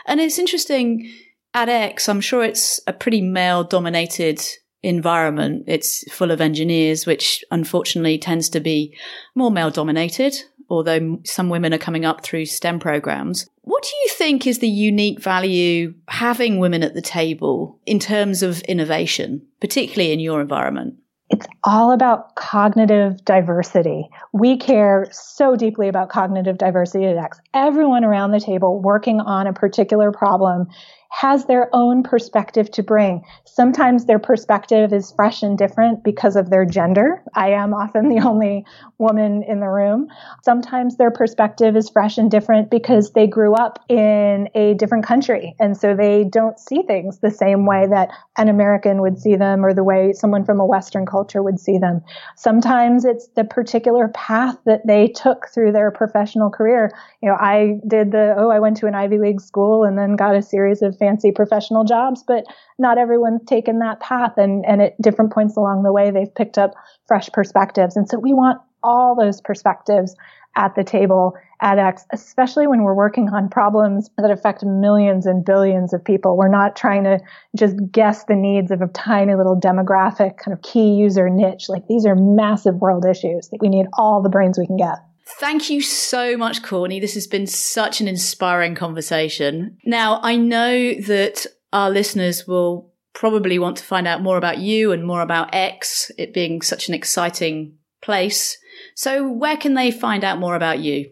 And 0.06 0.20
it's 0.20 0.40
interesting 0.40 1.12
at 1.54 1.70
X, 1.70 2.10
I'm 2.10 2.22
sure 2.22 2.44
it's 2.44 2.80
a 2.88 2.94
pretty 2.94 3.22
male 3.22 3.64
dominated 3.64 4.42
environment. 4.82 5.64
It's 5.68 6.12
full 6.12 6.32
of 6.32 6.42
engineers, 6.42 7.06
which 7.06 7.44
unfortunately 7.52 8.18
tends 8.18 8.50
to 8.50 8.60
be 8.60 8.98
more 9.36 9.52
male 9.52 9.72
dominated, 9.72 10.36
although 10.70 11.20
some 11.24 11.50
women 11.50 11.74
are 11.74 11.80
coming 11.80 12.06
up 12.06 12.24
through 12.24 12.46
STEM 12.46 12.80
programs. 12.80 13.50
What 13.62 13.84
do 13.84 13.92
you 14.04 14.10
think 14.10 14.46
is 14.46 14.60
the 14.60 14.68
unique 14.68 15.22
value 15.22 15.94
having 16.10 16.60
women 16.60 16.84
at 16.84 16.96
the 16.96 17.02
table 17.02 17.80
in 17.86 18.00
terms 18.00 18.44
of 18.44 18.62
innovation, 18.64 19.46
particularly 19.62 20.12
in 20.12 20.20
your 20.20 20.42
environment? 20.42 20.96
It's 21.30 21.48
all 21.64 21.92
about 21.92 22.36
cognitive 22.36 23.24
diversity. 23.26 24.10
We 24.34 24.58
care 24.58 25.08
so 25.12 25.56
deeply 25.56 25.88
about 25.88 26.10
cognitive 26.10 26.58
diversity 26.58 27.06
at 27.06 27.18
X. 27.18 27.40
Everyone 27.54 28.04
around 28.04 28.32
the 28.32 28.40
table 28.40 28.82
working 28.82 29.20
on 29.20 29.48
a 29.48 29.54
particular 29.54 30.12
problem 30.12 30.68
has 31.14 31.46
their 31.46 31.70
own 31.74 32.02
perspective 32.02 32.72
to 32.72 32.82
bring. 32.82 33.24
Sometimes 33.46 34.06
their 34.06 34.18
perspective 34.18 34.92
is 34.92 35.12
fresh 35.12 35.44
and 35.44 35.56
different 35.60 36.04
because 36.04 36.36
of 36.36 36.50
their 36.50 36.66
gender. 36.66 37.22
I 37.36 37.52
am 37.52 37.72
often 37.72 38.10
the 38.10 38.20
only 38.28 38.66
woman 38.98 39.44
in 39.44 39.60
the 39.60 39.70
room. 39.70 40.08
Sometimes 40.44 40.98
their 40.98 41.12
perspective 41.12 41.78
is 41.78 41.88
fresh 41.88 42.18
and 42.18 42.32
different 42.32 42.72
because 42.72 43.12
they 43.12 43.28
grew 43.28 43.54
up 43.54 43.78
in 43.90 44.50
a 44.56 44.74
different 44.74 45.06
country. 45.06 45.56
And 45.60 45.78
so 45.78 45.96
they 45.96 46.24
don't 46.24 46.58
see 46.58 46.82
things 46.82 47.20
the 47.20 47.30
same 47.30 47.68
way 47.68 47.86
that 47.88 48.10
an 48.40 48.50
American 48.50 49.00
would 49.02 49.20
see 49.20 49.36
them 49.36 49.64
or 49.64 49.72
the 49.72 49.84
way 49.84 50.14
someone 50.14 50.44
from 50.44 50.60
a 50.60 50.66
Western 50.66 51.06
culture 51.06 51.44
would 51.44 51.60
see 51.60 51.78
them. 51.78 52.02
Sometimes 52.38 53.06
it's 53.06 53.28
the 53.36 53.44
particular 53.44 54.08
path 54.08 54.58
that 54.66 54.88
they 54.88 55.10
took 55.10 55.48
through 55.54 55.74
their 55.74 55.92
professional 55.92 56.50
career. 56.50 56.90
You 57.22 57.30
know, 57.30 57.38
I 57.40 57.78
did 57.88 58.12
the, 58.12 58.34
oh, 58.36 58.50
I 58.50 58.60
went 58.60 58.78
to 58.78 58.88
an 58.88 58.96
Ivy 58.96 59.20
League 59.20 59.42
school 59.42 59.84
and 59.84 59.96
then 59.96 60.16
got 60.16 60.36
a 60.36 60.42
series 60.42 60.82
of 60.82 60.98
fancy 61.04 61.32
professional 61.32 61.84
jobs, 61.84 62.24
but 62.26 62.46
not 62.80 62.98
everyone's 62.98 63.44
taken 63.46 63.80
that 63.80 64.00
path. 64.00 64.34
And, 64.38 64.66
and 64.66 64.82
at 64.82 65.02
different 65.02 65.34
points 65.34 65.58
along 65.58 65.84
the 65.84 65.92
way, 65.92 66.12
they've 66.12 66.34
picked 66.34 66.58
up 66.58 66.72
fresh 67.08 67.30
perspectives. 67.34 67.98
And 67.98 68.08
so 68.08 68.18
we 68.18 68.34
want 68.34 68.62
all 68.84 69.16
those 69.20 69.42
perspectives 69.42 70.16
at 70.56 70.76
the 70.76 70.84
table 70.84 71.34
at 71.62 71.80
X, 71.80 72.06
especially 72.12 72.68
when 72.68 72.84
we're 72.84 72.94
working 72.94 73.30
on 73.30 73.50
problems 73.50 74.10
that 74.18 74.30
affect 74.30 74.64
millions 74.64 75.26
and 75.26 75.44
billions 75.44 75.94
of 75.94 76.04
people. 76.06 76.38
We're 76.38 76.48
not 76.48 76.76
trying 76.76 77.04
to 77.06 77.20
just 77.58 77.76
guess 77.92 78.26
the 78.26 78.36
needs 78.36 78.72
of 78.72 78.82
a 78.82 78.88
tiny 78.88 79.36
little 79.36 79.60
demographic 79.60 80.38
kind 80.38 80.54
of 80.54 80.62
key 80.62 80.94
user 80.94 81.30
niche. 81.30 81.70
Like 81.70 81.88
these 81.88 82.06
are 82.06 82.16
massive 82.16 82.76
world 82.76 83.06
issues 83.06 83.50
that 83.50 83.62
we 83.62 83.70
need 83.70 83.88
all 83.94 84.22
the 84.22 84.30
brains 84.30 84.60
we 84.60 84.68
can 84.68 84.78
get. 84.78 85.00
Thank 85.26 85.70
you 85.70 85.82
so 85.82 86.36
much, 86.36 86.64
Courtney. 86.64 87.00
This 87.00 87.14
has 87.14 87.28
been 87.28 87.48
such 87.48 88.02
an 88.02 88.08
inspiring 88.08 88.76
conversation. 88.76 89.78
Now, 89.86 90.20
I 90.22 90.36
know 90.36 90.94
that 90.96 91.46
our 91.72 91.90
listeners 91.90 92.46
will 92.46 92.92
probably 93.14 93.58
want 93.58 93.78
to 93.78 93.84
find 93.84 94.08
out 94.08 94.22
more 94.22 94.38
about 94.38 94.58
you 94.58 94.92
and 94.92 95.06
more 95.06 95.22
about 95.22 95.54
X, 95.54 96.12
it 96.18 96.34
being 96.34 96.62
such 96.62 96.90
an 96.90 96.94
exciting 96.94 97.78
place. 98.02 98.58
So, 98.96 99.30
where 99.32 99.58
can 99.58 99.76
they 99.76 99.92
find 99.92 100.24
out 100.24 100.40
more 100.40 100.56
about 100.56 100.80
you? 100.80 101.12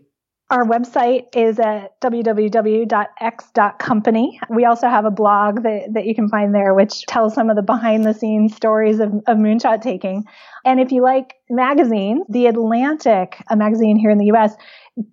Our 0.52 0.66
website 0.66 1.34
is 1.34 1.60
at 1.60 1.98
www.x.company. 2.02 2.90
We 4.50 4.66
also 4.66 4.90
have 4.90 5.06
a 5.06 5.12
blog 5.12 5.64
that, 5.64 5.94
that 5.94 6.06
you 6.06 6.14
can 6.14 6.28
find 6.28 6.54
there, 6.54 6.74
which 6.74 7.06
tells 7.06 7.34
some 7.34 7.50
of 7.50 7.56
the 7.56 7.62
behind 7.62 8.06
the 8.06 8.14
scenes 8.14 8.54
stories 8.54 9.00
of, 9.00 9.14
of 9.28 9.38
moonshot 9.38 9.82
taking. 9.82 10.26
And 10.66 10.82
if 10.82 10.92
you 10.92 11.04
like 11.04 11.36
magazines, 11.50 12.26
The 12.28 12.48
Atlantic, 12.48 13.42
a 13.50 13.56
magazine 13.56 13.98
here 13.98 14.10
in 14.10 14.18
the 14.18 14.26
US, 14.34 14.54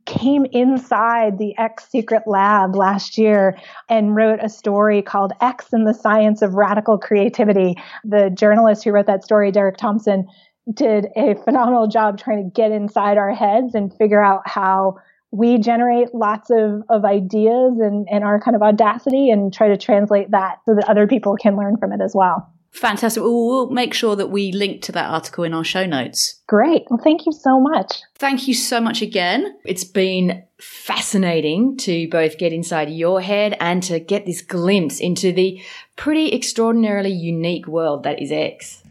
came 0.07 0.45
inside 0.51 1.39
the 1.39 1.57
X 1.57 1.89
Secret 1.89 2.25
Lab 2.27 2.75
last 2.75 3.17
year 3.17 3.57
and 3.89 4.17
wrote 4.17 4.41
a 4.43 4.49
story 4.49 5.03
called 5.03 5.33
X 5.41 5.73
and 5.73 5.87
the 5.87 5.95
Science 5.95 6.43
of 6.43 6.55
Radical 6.55 6.99
Creativity. 6.99 7.77
The 8.03 8.29
journalist 8.37 8.83
who 8.83 8.91
wrote 8.91 9.07
that 9.07 9.23
story, 9.23 9.53
Derek 9.53 9.77
Thompson, 9.77 10.27
did 10.75 11.07
a 11.15 11.37
phenomenal 11.45 11.87
job 11.87 12.19
trying 12.19 12.43
to 12.43 12.51
get 12.51 12.73
inside 12.73 13.19
our 13.19 13.33
heads 13.33 13.77
and 13.77 13.95
figure 13.97 14.23
out 14.23 14.43
how 14.45 14.97
we 15.31 15.59
generate 15.59 16.15
lots 16.15 16.51
of, 16.51 16.83
of 16.89 17.05
ideas 17.05 17.79
and, 17.81 18.07
and 18.11 18.25
our 18.25 18.41
kind 18.41 18.57
of 18.57 18.63
audacity 18.63 19.31
and 19.31 19.53
try 19.53 19.69
to 19.69 19.77
translate 19.77 20.31
that 20.31 20.59
so 20.65 20.75
that 20.75 20.89
other 20.89 21.07
people 21.07 21.37
can 21.37 21.57
learn 21.57 21.77
from 21.77 21.93
it 21.93 22.01
as 22.01 22.13
well. 22.15 22.51
Fantastic. 22.71 23.23
We'll 23.23 23.71
make 23.71 23.95
sure 23.95 24.15
that 24.15 24.29
we 24.29 24.53
link 24.53 24.83
to 24.83 24.93
that 24.93 25.11
article 25.11 25.45
in 25.45 25.55
our 25.55 25.65
show 25.65 25.87
notes. 25.87 26.43
Great. 26.47 26.85
Well, 26.91 27.01
thank 27.03 27.27
you 27.27 27.33
so 27.33 27.61
much. 27.61 28.03
Thank 28.15 28.47
you 28.47 28.55
so 28.55 28.81
much 28.81 29.03
again. 29.03 29.57
It's 29.65 29.85
been 29.85 30.45
fascinating 30.59 31.77
to 31.79 32.09
both 32.09 32.39
get 32.39 32.53
inside 32.53 32.91
your 32.91 33.21
head 33.21 33.57
and 33.59 33.83
to 33.85 33.99
get 34.01 34.27
this 34.27 34.43
glimpse 34.43 35.01
into 35.01 35.33
the 35.33 35.61
pretty 35.97 36.35
extraordinarily 36.35 37.13
unique 37.13 37.67
world 37.67 38.03
that 38.05 38.21
is 38.21 38.31
X. 38.31 38.83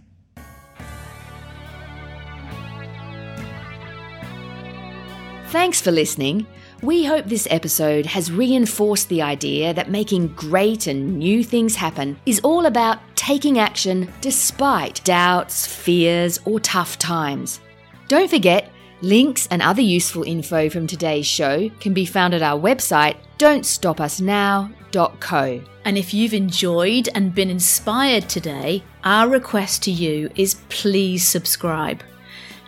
Thanks 5.47 5.79
for 5.79 5.91
listening. 5.91 6.45
We 6.81 7.05
hope 7.05 7.25
this 7.25 7.47
episode 7.49 8.05
has 8.05 8.29
reinforced 8.29 9.07
the 9.07 9.21
idea 9.21 9.73
that 9.73 9.89
making 9.89 10.33
great 10.35 10.87
and 10.87 11.17
new 11.17 11.41
things 11.41 11.73
happen 11.73 12.19
is 12.25 12.41
all 12.41 12.65
about 12.65 12.99
taking 13.15 13.57
action 13.57 14.11
despite 14.19 15.01
doubts, 15.05 15.65
fears, 15.65 16.41
or 16.43 16.59
tough 16.59 16.99
times. 16.99 17.61
Don't 18.09 18.29
forget, 18.29 18.69
links 19.01 19.47
and 19.49 19.61
other 19.61 19.81
useful 19.81 20.23
info 20.23 20.69
from 20.69 20.85
today's 20.85 21.25
show 21.25 21.69
can 21.79 21.93
be 21.93 22.05
found 22.05 22.33
at 22.33 22.41
our 22.41 22.59
website, 22.59 23.15
don'tstopusnow.co. 23.37 25.61
And 25.85 25.97
if 25.97 26.13
you've 26.13 26.33
enjoyed 26.33 27.07
and 27.15 27.33
been 27.33 27.49
inspired 27.49 28.27
today, 28.27 28.83
our 29.05 29.29
request 29.29 29.81
to 29.83 29.91
you 29.91 30.29
is 30.35 30.57
please 30.67 31.25
subscribe. 31.25 32.03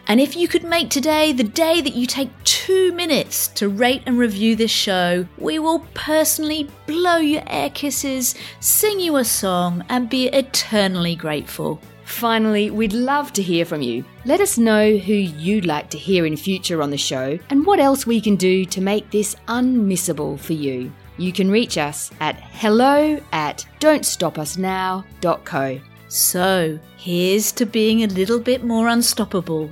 And 0.09 0.19
if 0.19 0.35
you 0.35 0.47
could 0.47 0.63
make 0.63 0.89
today 0.89 1.31
the 1.33 1.43
day 1.43 1.81
that 1.81 1.93
you 1.93 2.07
take 2.07 2.31
two 2.43 2.91
minutes 2.93 3.47
to 3.49 3.69
rate 3.69 4.01
and 4.07 4.17
review 4.17 4.55
this 4.55 4.71
show, 4.71 5.27
we 5.37 5.59
will 5.59 5.85
personally 5.93 6.67
blow 6.87 7.17
your 7.17 7.43
air 7.45 7.69
kisses, 7.69 8.33
sing 8.59 8.99
you 8.99 9.17
a 9.17 9.23
song, 9.23 9.85
and 9.87 10.09
be 10.09 10.25
eternally 10.29 11.15
grateful. 11.15 11.79
Finally, 12.05 12.71
we'd 12.71 12.93
love 12.93 13.31
to 13.33 13.43
hear 13.43 13.65
from 13.65 13.83
you. 13.83 14.03
Let 14.25 14.41
us 14.41 14.57
know 14.57 14.97
who 14.97 15.13
you'd 15.13 15.67
like 15.67 15.91
to 15.91 15.97
hear 15.99 16.25
in 16.25 16.35
future 16.35 16.81
on 16.81 16.89
the 16.89 16.97
show 16.97 17.37
and 17.51 17.63
what 17.63 17.79
else 17.79 18.07
we 18.07 18.19
can 18.19 18.35
do 18.35 18.65
to 18.65 18.81
make 18.81 19.11
this 19.11 19.35
unmissable 19.47 20.39
for 20.39 20.53
you. 20.53 20.91
You 21.17 21.31
can 21.31 21.51
reach 21.51 21.77
us 21.77 22.09
at 22.19 22.35
hello 22.35 23.21
at 23.31 23.63
don'tstopusnow.co. 23.79 25.81
So, 26.07 26.79
here's 26.97 27.51
to 27.51 27.67
being 27.67 28.01
a 28.01 28.07
little 28.07 28.39
bit 28.39 28.63
more 28.63 28.87
unstoppable 28.87 29.71